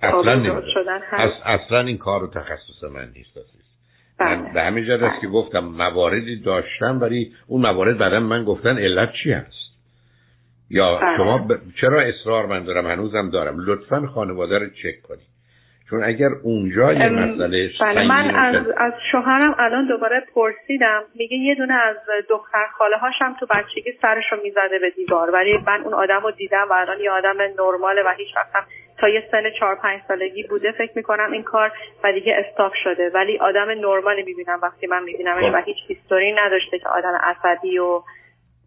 اصلا 0.02 0.62
اصلا 1.44 1.80
این 1.80 1.98
کار 1.98 2.20
رو 2.20 2.26
تخصص 2.26 2.84
من 2.94 3.08
نیست 3.14 3.36
من 4.20 4.42
بله. 4.42 4.52
به 4.54 4.62
همین 4.62 4.84
جد 4.84 5.02
است 5.02 5.20
که 5.20 5.26
گفتم 5.26 5.58
مواردی 5.58 6.40
داشتم 6.40 7.00
ولی 7.00 7.32
اون 7.46 7.60
موارد 7.60 7.98
بعدا 7.98 8.20
من 8.20 8.44
گفتن 8.44 8.78
علت 8.78 9.12
چی 9.22 9.32
هست؟ 9.32 9.60
یا 10.70 11.00
شما 11.16 11.48
چرا 11.80 12.00
اصرار 12.00 12.46
من 12.46 12.64
دارم؟ 12.64 12.86
هنوزم 12.86 13.30
دارم. 13.30 13.56
لطفا 13.58 14.06
خانواده 14.14 14.58
رو 14.58 14.66
چک 14.66 15.02
کنید. 15.08 15.30
چون 15.90 16.04
اگر 16.04 16.28
اونجا 16.42 16.92
یه 16.92 17.08
مسئله 17.08 17.70
بله 17.80 18.06
من 18.06 18.30
از, 18.34 18.66
از 18.76 18.92
شوهرم 19.12 19.54
الان 19.58 19.86
دوباره 19.86 20.22
پرسیدم. 20.34 21.02
میگه 21.14 21.36
یه 21.36 21.54
دونه 21.54 21.74
از 21.74 21.96
دختر 22.28 22.66
خاله 22.78 22.96
هاشم 22.96 23.36
تو 23.40 23.46
بچگی 23.46 23.92
سرشو 24.02 24.36
می‌زده 24.42 24.78
به 24.80 24.90
دیوار. 24.96 25.30
ولی 25.30 25.58
من 25.66 25.80
اون 25.84 25.94
آدم 25.94 26.20
رو 26.22 26.30
دیدم 26.30 26.66
و 26.70 26.72
الان 26.72 27.00
یه 27.00 27.10
آدم 27.10 27.36
نرماله 27.58 28.02
و 28.02 28.14
هیچ 28.18 28.36
وقتم 28.36 28.66
تا 29.00 29.08
یه 29.08 29.22
سن 29.30 29.42
چهار 29.58 29.74
پنج 29.74 30.00
سالگی 30.08 30.42
بوده 30.42 30.72
فکر 30.72 30.92
می‌کنم 30.96 31.32
این 31.32 31.42
کار 31.42 31.72
و 32.04 32.12
دیگه 32.12 32.36
استاپ 32.36 32.72
شده. 32.84 33.10
ولی 33.14 33.38
آدم 33.38 33.70
نرمالی 33.70 34.22
می‌بینم 34.22 34.58
وقتی 34.62 34.86
من 34.86 35.02
میبینمش 35.02 35.44
خب. 35.44 35.54
و 35.54 35.62
هیچ 35.66 35.76
هیستوری 35.86 36.32
نداشته 36.32 36.78
که 36.78 36.88
آدم 36.88 37.18
عصبی 37.22 37.78
و 37.78 38.02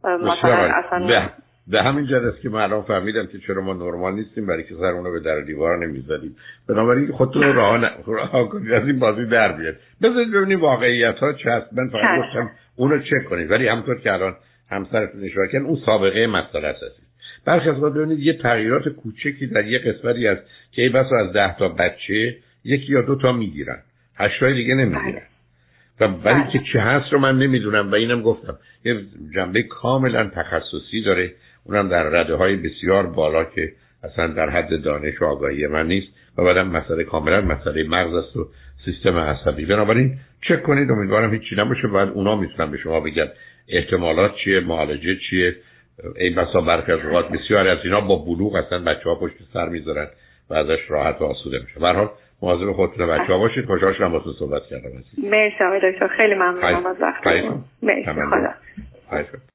مثلا 0.03 0.55
اصلا 0.55 1.29
به 1.67 1.81
همین 1.81 2.05
جد 2.05 2.13
است 2.13 2.41
که 2.41 2.49
من 2.49 2.61
الان 2.61 2.81
فهمیدم 2.81 3.27
که 3.27 3.37
چرا 3.47 3.61
ما 3.61 3.73
نرمال 3.73 4.13
نیستیم 4.13 4.47
برای 4.47 4.63
که 4.63 4.75
سر 4.75 5.11
به 5.11 5.19
در 5.19 5.39
دیوار 5.39 5.77
نمی‌زدیم 5.77 6.35
بنابراین 6.69 7.11
خودتون 7.11 7.43
رو 7.43 7.53
راه, 7.53 7.81
راه 8.07 8.49
کنید 8.49 8.71
از 8.71 8.87
این 8.87 8.99
بازی 8.99 9.25
در 9.25 9.51
بیاد 9.51 9.75
بذارید 10.03 10.31
ببینید 10.33 10.59
واقعیت 10.59 11.15
ها 11.15 11.33
چه 11.33 11.51
هست. 11.51 11.73
من 11.73 11.89
فقط 11.89 12.19
گفتم 12.19 12.51
اونو 12.75 12.99
چک 12.99 13.29
کنید. 13.29 13.51
ولی 13.51 13.67
همطور 13.67 13.99
که 13.99 14.13
الان 14.13 14.35
همسرتون 14.71 15.23
اشاره 15.23 15.47
کردن 15.47 15.65
اون 15.65 15.77
سابقه 15.85 16.27
مسئله 16.27 16.67
است. 16.67 17.02
برخی 17.45 17.69
از 17.69 17.75
ببینید 17.75 18.19
یه 18.19 18.33
تغییرات 18.33 18.89
کوچکی 18.89 19.47
در 19.47 19.67
یه 19.67 19.79
قسمتی 19.79 20.27
است 20.27 20.41
که 20.71 20.81
ای 20.81 20.89
بسا 20.89 21.15
از 21.17 21.33
ده 21.33 21.57
تا 21.57 21.67
بچه 21.67 22.37
یکی 22.63 22.93
یا 22.93 23.01
دو 23.01 23.15
تا 23.15 23.31
می‌گیرن. 23.31 23.77
هشتای 24.17 24.53
دیگه 24.53 24.75
نمی‌گیرن. 24.75 25.21
و 25.99 26.03
ولی 26.05 26.19
بله. 26.23 26.51
که 26.51 26.59
چه 26.73 26.79
هست 26.79 27.13
رو 27.13 27.19
من 27.19 27.37
نمی‌دونم 27.37 27.91
و 27.91 27.95
اینم 27.95 28.21
گفتم. 28.21 28.57
یه 28.85 29.01
جنبه 29.35 29.63
کاملا 29.63 30.29
تخصصی 30.35 31.01
داره. 31.05 31.31
اونم 31.63 31.89
در 31.89 32.03
رده 32.03 32.35
های 32.35 32.55
بسیار 32.55 33.07
بالا 33.07 33.43
که 33.43 33.71
اصلا 34.03 34.27
در 34.27 34.49
حد 34.49 34.81
دانش 34.81 35.21
و 35.21 35.25
آگاهی 35.25 35.67
من 35.67 35.87
نیست 35.87 36.07
و 36.37 36.43
بعدم 36.43 36.67
مسئله 36.67 37.03
کاملا 37.03 37.41
مسئله 37.41 37.83
مغز 37.83 38.13
است 38.13 38.37
و 38.37 38.47
سیستم 38.85 39.17
عصبی. 39.17 39.65
بنابراین 39.65 40.17
چک 40.41 40.63
کنید 40.63 40.91
امیدوارم 40.91 41.33
هیچی 41.33 41.55
نباشه. 41.55 41.87
بعد 41.87 42.09
اونا 42.09 42.35
می‌تونن 42.35 42.71
به 42.71 42.77
شما 42.77 42.99
بگن 42.99 43.27
احتمالات 43.69 44.35
چیه 44.35 44.59
معالجه 44.59 45.15
چیه. 45.29 45.55
این 46.15 46.35
بسا 46.35 46.61
برخی 46.61 46.91
از 46.91 46.99
اوقات 47.05 47.29
بسیاری 47.29 47.69
از 47.69 47.77
اینا 47.83 48.01
با 48.01 48.15
بلوغ 48.15 48.55
اصلا 48.55 48.79
بچه 48.79 49.09
ها 49.09 49.15
پشت 49.15 49.33
سر 49.53 49.69
می‌ذارن 49.69 50.07
و 50.49 50.53
ازش 50.53 50.79
راحت 50.89 51.21
و 51.21 51.25
آسوده 51.25 51.59
میشه 51.59 51.79
برحال 51.79 52.09
مواظب 52.41 52.71
خودتون 52.71 53.07
بچه 53.07 53.33
ها 53.33 53.39
باشید 53.39 53.65
خوشحال 53.65 53.93
شدم 53.93 54.11
با 54.11 54.23
صحبت 54.39 54.61
کردم. 54.69 54.89
مرسی 55.17 55.91
دکتر. 55.91 56.07
خیلی 56.07 56.33
ممنونم 56.33 56.85
از 56.85 56.95
وقتتون. 57.01 57.63
مرسی. 57.81 58.11
خدا. 58.11 58.53